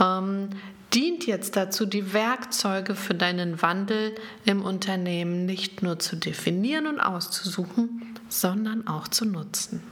ähm, 0.00 0.50
dient 0.94 1.26
jetzt 1.26 1.56
dazu, 1.56 1.86
die 1.86 2.12
Werkzeuge 2.12 2.94
für 2.94 3.14
deinen 3.14 3.60
Wandel 3.62 4.14
im 4.44 4.62
Unternehmen 4.62 5.46
nicht 5.46 5.82
nur 5.82 5.98
zu 5.98 6.16
definieren 6.16 6.86
und 6.86 7.00
auszusuchen, 7.00 8.14
sondern 8.28 8.86
auch 8.86 9.08
zu 9.08 9.24
nutzen. 9.24 9.82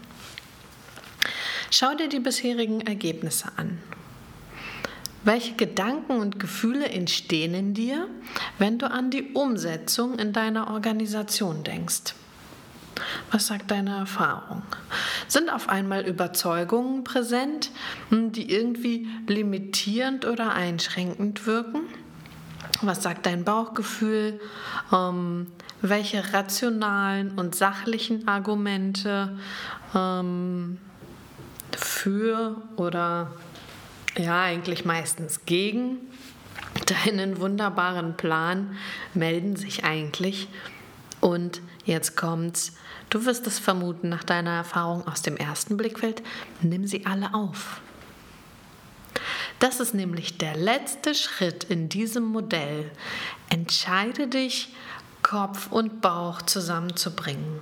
Schau 1.70 1.94
dir 1.94 2.08
die 2.08 2.20
bisherigen 2.20 2.80
Ergebnisse 2.80 3.50
an. 3.56 3.78
Welche 5.24 5.54
Gedanken 5.54 6.20
und 6.20 6.38
Gefühle 6.38 6.88
entstehen 6.88 7.52
in 7.52 7.74
dir, 7.74 8.06
wenn 8.58 8.78
du 8.78 8.88
an 8.88 9.10
die 9.10 9.32
Umsetzung 9.32 10.18
in 10.18 10.32
deiner 10.32 10.70
Organisation 10.70 11.64
denkst? 11.64 12.14
Was 13.32 13.48
sagt 13.48 13.72
deine 13.72 13.96
Erfahrung? 13.96 14.62
Sind 15.28 15.50
auf 15.50 15.68
einmal 15.68 16.06
Überzeugungen 16.06 17.04
präsent, 17.04 17.70
die 18.10 18.50
irgendwie 18.50 19.08
limitierend 19.26 20.24
oder 20.24 20.52
einschränkend 20.52 21.46
wirken? 21.46 21.82
Was 22.82 23.02
sagt 23.02 23.26
dein 23.26 23.44
Bauchgefühl? 23.44 24.40
Ähm, 24.92 25.48
welche 25.82 26.32
rationalen 26.32 27.32
und 27.32 27.54
sachlichen 27.54 28.28
Argumente 28.28 29.38
ähm, 29.94 30.78
für 31.76 32.56
oder 32.76 33.32
ja 34.16 34.42
eigentlich 34.42 34.84
meistens 34.84 35.44
gegen 35.44 35.98
deinen 37.04 37.40
wunderbaren 37.40 38.16
Plan 38.16 38.76
melden 39.14 39.56
sich 39.56 39.84
eigentlich? 39.84 40.48
Und 41.20 41.60
jetzt 41.84 42.16
kommt's. 42.16 42.76
Du 43.10 43.24
wirst 43.24 43.46
es 43.46 43.58
vermuten 43.58 44.08
nach 44.08 44.24
deiner 44.24 44.50
Erfahrung 44.50 45.06
aus 45.06 45.22
dem 45.22 45.36
ersten 45.36 45.76
Blickfeld. 45.76 46.22
Nimm 46.62 46.86
sie 46.86 47.06
alle 47.06 47.34
auf. 47.34 47.80
Das 49.58 49.80
ist 49.80 49.94
nämlich 49.94 50.38
der 50.38 50.56
letzte 50.56 51.14
Schritt 51.14 51.64
in 51.64 51.88
diesem 51.88 52.24
Modell. 52.24 52.90
Entscheide 53.48 54.26
dich, 54.26 54.74
Kopf 55.22 55.72
und 55.72 56.00
Bauch 56.02 56.42
zusammenzubringen. 56.42 57.60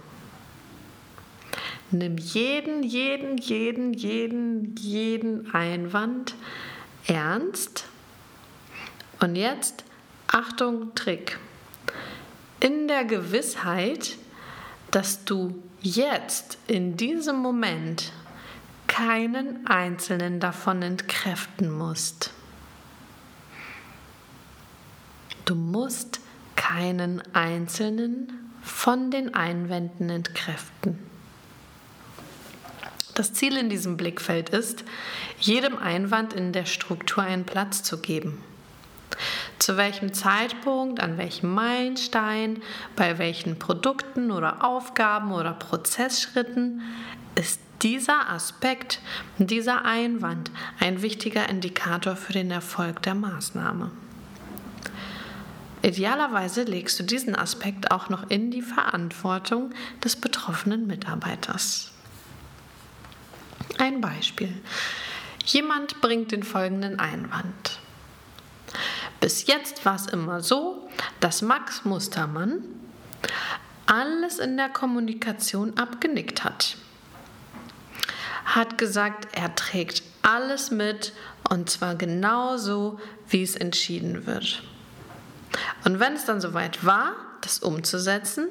Nimm 1.90 2.18
jeden, 2.18 2.82
jeden, 2.82 3.38
jeden, 3.38 3.92
jeden, 3.92 4.74
jeden 4.76 5.54
Einwand 5.54 6.34
ernst. 7.06 7.84
Und 9.20 9.36
jetzt, 9.36 9.84
Achtung, 10.26 10.94
Trick. 10.94 11.38
In 12.58 12.88
der 12.88 13.04
Gewissheit, 13.04 14.16
dass 14.94 15.24
du 15.24 15.60
jetzt 15.80 16.56
in 16.68 16.96
diesem 16.96 17.38
Moment 17.38 18.12
keinen 18.86 19.66
einzelnen 19.66 20.38
davon 20.38 20.82
entkräften 20.82 21.68
musst. 21.68 22.32
Du 25.46 25.56
musst 25.56 26.20
keinen 26.54 27.22
einzelnen 27.34 28.52
von 28.62 29.10
den 29.10 29.34
Einwänden 29.34 30.10
entkräften. 30.10 31.00
Das 33.14 33.32
Ziel 33.32 33.56
in 33.56 33.68
diesem 33.68 33.96
Blickfeld 33.96 34.50
ist, 34.50 34.84
jedem 35.40 35.76
Einwand 35.76 36.32
in 36.32 36.52
der 36.52 36.66
Struktur 36.66 37.24
einen 37.24 37.44
Platz 37.44 37.82
zu 37.82 38.00
geben. 38.00 38.44
Zu 39.64 39.78
welchem 39.78 40.12
Zeitpunkt, 40.12 41.00
an 41.00 41.16
welchem 41.16 41.54
Meilenstein, 41.54 42.60
bei 42.96 43.16
welchen 43.16 43.58
Produkten 43.58 44.30
oder 44.30 44.62
Aufgaben 44.62 45.32
oder 45.32 45.54
Prozessschritten 45.54 46.82
ist 47.34 47.62
dieser 47.80 48.28
Aspekt, 48.28 49.00
dieser 49.38 49.86
Einwand 49.86 50.50
ein 50.80 51.00
wichtiger 51.00 51.48
Indikator 51.48 52.14
für 52.14 52.34
den 52.34 52.50
Erfolg 52.50 53.00
der 53.04 53.14
Maßnahme. 53.14 53.90
Idealerweise 55.80 56.64
legst 56.64 57.00
du 57.00 57.02
diesen 57.02 57.34
Aspekt 57.34 57.90
auch 57.90 58.10
noch 58.10 58.28
in 58.28 58.50
die 58.50 58.60
Verantwortung 58.60 59.70
des 60.04 60.16
betroffenen 60.16 60.86
Mitarbeiters. 60.86 61.90
Ein 63.78 64.02
Beispiel. 64.02 64.52
Jemand 65.46 66.02
bringt 66.02 66.32
den 66.32 66.42
folgenden 66.42 66.98
Einwand. 66.98 67.80
Bis 69.24 69.46
jetzt 69.46 69.86
war 69.86 69.94
es 69.94 70.04
immer 70.04 70.42
so, 70.42 70.86
dass 71.20 71.40
Max 71.40 71.86
Mustermann 71.86 72.62
alles 73.86 74.38
in 74.38 74.58
der 74.58 74.68
Kommunikation 74.68 75.78
abgenickt 75.78 76.44
hat. 76.44 76.76
Hat 78.44 78.76
gesagt, 78.76 79.28
er 79.34 79.54
trägt 79.54 80.02
alles 80.20 80.70
mit 80.70 81.14
und 81.48 81.70
zwar 81.70 81.94
genauso, 81.94 83.00
wie 83.26 83.42
es 83.42 83.56
entschieden 83.56 84.26
wird. 84.26 84.62
Und 85.86 86.00
wenn 86.00 86.12
es 86.12 86.26
dann 86.26 86.42
soweit 86.42 86.84
war, 86.84 87.14
das 87.40 87.60
umzusetzen, 87.60 88.48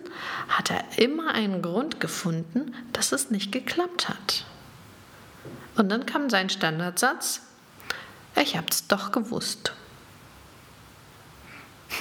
hat 0.48 0.72
er 0.72 0.84
immer 0.98 1.36
einen 1.36 1.62
Grund 1.62 2.00
gefunden, 2.00 2.74
dass 2.94 3.12
es 3.12 3.30
nicht 3.30 3.52
geklappt 3.52 4.10
hat. 4.10 4.46
Und 5.76 5.90
dann 5.90 6.08
kam 6.08 6.32
sein 6.32 6.50
Standardsatz, 6.50 7.42
ich 8.36 8.58
hab's 8.58 8.88
doch 8.88 9.12
gewusst. 9.12 9.74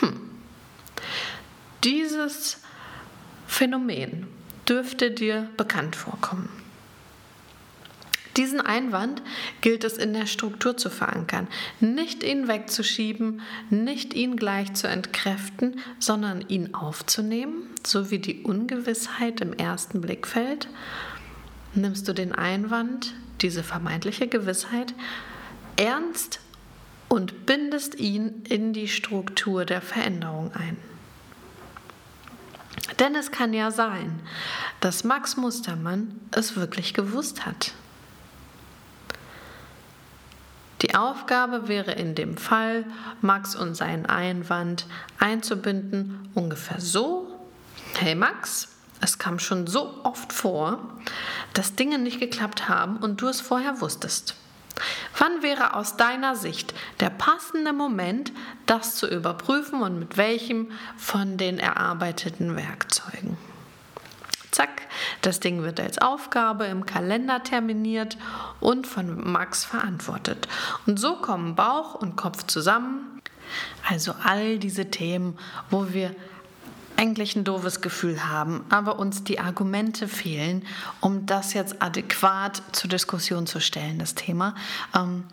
Hm. 0.00 0.20
Dieses 1.84 2.58
Phänomen 3.46 4.26
dürfte 4.68 5.10
dir 5.10 5.48
bekannt 5.56 5.96
vorkommen. 5.96 6.48
Diesen 8.36 8.62
Einwand 8.62 9.20
gilt 9.60 9.84
es 9.84 9.98
in 9.98 10.14
der 10.14 10.26
Struktur 10.26 10.76
zu 10.76 10.88
verankern, 10.88 11.48
nicht 11.80 12.22
ihn 12.22 12.48
wegzuschieben, 12.48 13.42
nicht 13.68 14.14
ihn 14.14 14.36
gleich 14.36 14.72
zu 14.72 14.88
entkräften, 14.88 15.78
sondern 15.98 16.40
ihn 16.48 16.72
aufzunehmen, 16.72 17.66
so 17.86 18.10
wie 18.10 18.18
die 18.18 18.42
Ungewissheit 18.42 19.42
im 19.42 19.52
ersten 19.52 20.00
Blickfeld. 20.00 20.68
Nimmst 21.74 22.08
du 22.08 22.14
den 22.14 22.32
Einwand, 22.32 23.12
diese 23.42 23.62
vermeintliche 23.62 24.28
Gewissheit, 24.28 24.94
ernst 25.76 26.40
und 27.12 27.44
bindest 27.44 27.96
ihn 28.00 28.42
in 28.48 28.72
die 28.72 28.88
Struktur 28.88 29.66
der 29.66 29.82
Veränderung 29.82 30.50
ein. 30.54 30.78
Denn 33.00 33.14
es 33.14 33.30
kann 33.30 33.52
ja 33.52 33.70
sein, 33.70 34.18
dass 34.80 35.04
Max 35.04 35.36
Mustermann 35.36 36.18
es 36.30 36.56
wirklich 36.56 36.94
gewusst 36.94 37.44
hat. 37.44 37.74
Die 40.80 40.94
Aufgabe 40.94 41.68
wäre 41.68 41.92
in 41.92 42.14
dem 42.14 42.38
Fall, 42.38 42.86
Max 43.20 43.54
und 43.56 43.74
seinen 43.74 44.06
Einwand 44.06 44.86
einzubinden, 45.18 46.30
ungefähr 46.32 46.80
so. 46.80 47.28
Hey 47.98 48.14
Max, 48.14 48.68
es 49.02 49.18
kam 49.18 49.38
schon 49.38 49.66
so 49.66 50.00
oft 50.02 50.32
vor, 50.32 50.78
dass 51.52 51.74
Dinge 51.74 51.98
nicht 51.98 52.20
geklappt 52.20 52.70
haben 52.70 52.96
und 52.96 53.20
du 53.20 53.28
es 53.28 53.42
vorher 53.42 53.82
wusstest. 53.82 54.34
Wann 55.18 55.42
wäre 55.42 55.74
aus 55.74 55.96
deiner 55.96 56.36
Sicht 56.36 56.74
der 57.00 57.10
passende 57.10 57.72
Moment, 57.72 58.32
das 58.66 58.96
zu 58.96 59.06
überprüfen 59.06 59.82
und 59.82 59.98
mit 59.98 60.16
welchem 60.16 60.70
von 60.96 61.36
den 61.36 61.58
erarbeiteten 61.58 62.56
Werkzeugen? 62.56 63.36
Zack, 64.50 64.82
das 65.22 65.40
Ding 65.40 65.62
wird 65.62 65.80
als 65.80 65.98
Aufgabe 65.98 66.66
im 66.66 66.84
Kalender 66.84 67.42
terminiert 67.42 68.18
und 68.60 68.86
von 68.86 69.32
Max 69.32 69.64
verantwortet. 69.64 70.46
Und 70.86 71.00
so 71.00 71.16
kommen 71.16 71.54
Bauch 71.54 71.94
und 71.94 72.16
Kopf 72.16 72.46
zusammen. 72.46 73.22
Also 73.88 74.14
all 74.22 74.58
diese 74.58 74.90
Themen, 74.90 75.38
wo 75.70 75.92
wir 75.92 76.14
eigentlich 76.96 77.36
ein 77.36 77.44
doofes 77.44 77.80
Gefühl 77.80 78.28
haben, 78.28 78.64
aber 78.68 78.98
uns 78.98 79.24
die 79.24 79.40
Argumente 79.40 80.08
fehlen, 80.08 80.64
um 81.00 81.26
das 81.26 81.54
jetzt 81.54 81.82
adäquat 81.82 82.62
zur 82.72 82.90
Diskussion 82.90 83.46
zu 83.46 83.60
stellen, 83.60 83.98
das 83.98 84.14
Thema. 84.14 84.54
Ähm, 84.94 85.24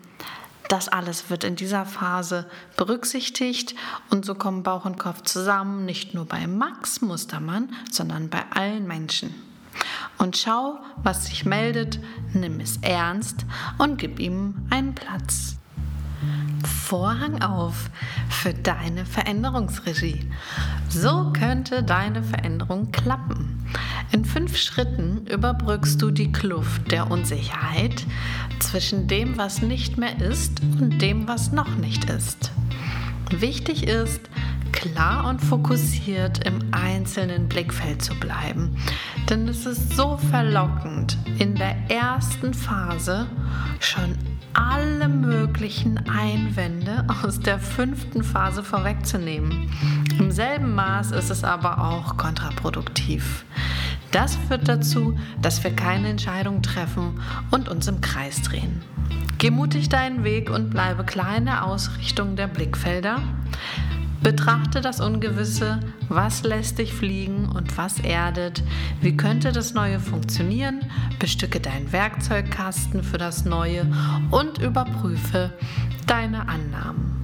das 0.68 0.88
alles 0.88 1.30
wird 1.30 1.42
in 1.42 1.56
dieser 1.56 1.84
Phase 1.84 2.46
berücksichtigt 2.76 3.74
und 4.08 4.24
so 4.24 4.36
kommen 4.36 4.62
Bauch 4.62 4.84
und 4.84 4.98
Kopf 5.00 5.22
zusammen, 5.22 5.84
nicht 5.84 6.14
nur 6.14 6.26
bei 6.26 6.46
Max 6.46 7.00
Mustermann, 7.00 7.70
sondern 7.90 8.28
bei 8.28 8.44
allen 8.54 8.86
Menschen. 8.86 9.34
Und 10.18 10.36
schau, 10.36 10.78
was 11.02 11.26
sich 11.26 11.44
meldet, 11.44 11.98
nimm 12.34 12.60
es 12.60 12.76
ernst 12.82 13.46
und 13.78 13.98
gib 13.98 14.20
ihm 14.20 14.66
einen 14.70 14.94
Platz. 14.94 15.59
Vorhang 16.90 17.40
auf 17.40 17.88
für 18.30 18.52
deine 18.52 19.06
Veränderungsregie. 19.06 20.28
So 20.88 21.32
könnte 21.32 21.84
deine 21.84 22.24
Veränderung 22.24 22.90
klappen. 22.90 23.64
In 24.10 24.24
fünf 24.24 24.56
Schritten 24.56 25.24
überbrückst 25.28 26.02
du 26.02 26.10
die 26.10 26.32
Kluft 26.32 26.90
der 26.90 27.08
Unsicherheit 27.08 28.04
zwischen 28.58 29.06
dem, 29.06 29.38
was 29.38 29.62
nicht 29.62 29.98
mehr 29.98 30.20
ist 30.20 30.62
und 30.80 31.00
dem, 31.00 31.28
was 31.28 31.52
noch 31.52 31.76
nicht 31.76 32.10
ist. 32.10 32.50
Wichtig 33.30 33.86
ist, 33.86 34.22
klar 34.72 35.28
und 35.28 35.38
fokussiert 35.40 36.44
im 36.44 36.58
einzelnen 36.72 37.48
Blickfeld 37.48 38.02
zu 38.02 38.16
bleiben. 38.16 38.76
Denn 39.28 39.46
es 39.46 39.64
ist 39.64 39.94
so 39.94 40.16
verlockend, 40.16 41.16
in 41.38 41.54
der 41.54 41.76
ersten 41.88 42.52
Phase 42.52 43.28
schon 43.78 44.16
alle 44.54 45.08
möglichen 45.08 45.98
Einwände 46.08 47.06
aus 47.22 47.40
der 47.40 47.58
fünften 47.58 48.22
Phase 48.22 48.62
vorwegzunehmen. 48.62 49.70
Im 50.18 50.30
selben 50.30 50.74
Maß 50.74 51.12
ist 51.12 51.30
es 51.30 51.44
aber 51.44 51.82
auch 51.82 52.16
kontraproduktiv. 52.16 53.44
Das 54.10 54.36
führt 54.48 54.68
dazu, 54.68 55.16
dass 55.40 55.62
wir 55.62 55.74
keine 55.74 56.08
Entscheidung 56.08 56.62
treffen 56.62 57.20
und 57.50 57.68
uns 57.68 57.86
im 57.86 58.00
Kreis 58.00 58.42
drehen. 58.42 58.82
Geh 59.38 59.50
mutig 59.50 59.88
deinen 59.88 60.24
Weg 60.24 60.50
und 60.50 60.70
bleibe 60.70 61.04
klar 61.04 61.36
in 61.36 61.46
der 61.46 61.64
Ausrichtung 61.64 62.36
der 62.36 62.48
Blickfelder. 62.48 63.22
Betrachte 64.22 64.82
das 64.82 65.00
Ungewisse, 65.00 65.80
was 66.08 66.42
lässt 66.42 66.78
dich 66.78 66.92
fliegen 66.92 67.48
und 67.48 67.78
was 67.78 68.00
erdet, 68.00 68.62
wie 69.00 69.16
könnte 69.16 69.50
das 69.50 69.72
Neue 69.72 69.98
funktionieren, 69.98 70.80
bestücke 71.18 71.58
deinen 71.58 71.90
Werkzeugkasten 71.90 73.02
für 73.02 73.18
das 73.18 73.46
Neue 73.46 73.86
und 74.30 74.58
überprüfe 74.58 75.52
deine 76.06 76.48
Annahmen. 76.48 77.19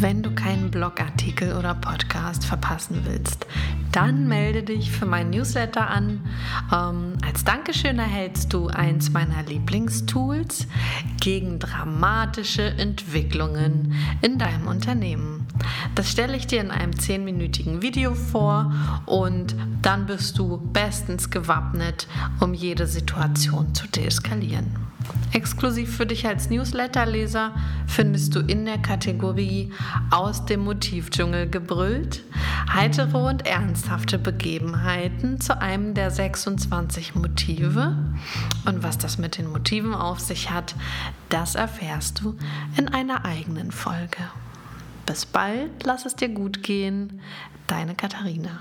Wenn 0.00 0.22
du 0.22 0.30
keinen 0.30 0.70
Blogartikel 0.70 1.56
oder 1.56 1.74
Podcast 1.74 2.44
verpassen 2.44 3.00
willst, 3.04 3.48
dann 3.90 4.28
melde 4.28 4.62
dich 4.62 4.92
für 4.92 5.06
meinen 5.06 5.30
Newsletter 5.30 5.90
an. 5.90 6.20
Ähm, 6.72 7.14
als 7.26 7.42
Dankeschön 7.42 7.98
erhältst 7.98 8.52
du 8.52 8.68
eins 8.68 9.10
meiner 9.10 9.42
Lieblingstools 9.42 10.68
gegen 11.20 11.58
dramatische 11.58 12.62
Entwicklungen 12.62 13.92
in 14.22 14.38
deinem 14.38 14.68
Unternehmen. 14.68 15.48
Das 15.96 16.12
stelle 16.12 16.36
ich 16.36 16.46
dir 16.46 16.60
in 16.60 16.70
einem 16.70 16.92
10-minütigen 16.92 17.82
Video 17.82 18.14
vor 18.14 18.72
und 19.04 19.56
dann 19.82 20.06
bist 20.06 20.38
du 20.38 20.58
bestens 20.72 21.28
gewappnet, 21.28 22.06
um 22.38 22.54
jede 22.54 22.86
Situation 22.86 23.74
zu 23.74 23.88
deeskalieren. 23.88 24.76
Exklusiv 25.32 25.96
für 25.96 26.06
dich 26.06 26.26
als 26.26 26.50
Newsletterleser 26.50 27.54
findest 27.86 28.34
du 28.34 28.40
in 28.40 28.64
der 28.64 28.78
Kategorie 28.78 29.72
Aus 30.10 30.46
dem 30.46 30.60
Motivdschungel 30.60 31.48
gebrüllt 31.48 32.24
heitere 32.72 33.18
und 33.18 33.46
ernsthafte 33.46 34.18
Begebenheiten 34.18 35.40
zu 35.40 35.60
einem 35.60 35.94
der 35.94 36.10
26 36.10 37.14
Motive. 37.14 37.96
Und 38.66 38.82
was 38.82 38.98
das 38.98 39.18
mit 39.18 39.38
den 39.38 39.50
Motiven 39.50 39.94
auf 39.94 40.20
sich 40.20 40.50
hat, 40.50 40.74
das 41.28 41.54
erfährst 41.54 42.20
du 42.20 42.36
in 42.76 42.88
einer 42.88 43.24
eigenen 43.24 43.72
Folge. 43.72 44.18
Bis 45.06 45.24
bald, 45.24 45.84
lass 45.84 46.04
es 46.04 46.16
dir 46.16 46.28
gut 46.28 46.62
gehen, 46.62 47.20
deine 47.66 47.94
Katharina. 47.94 48.60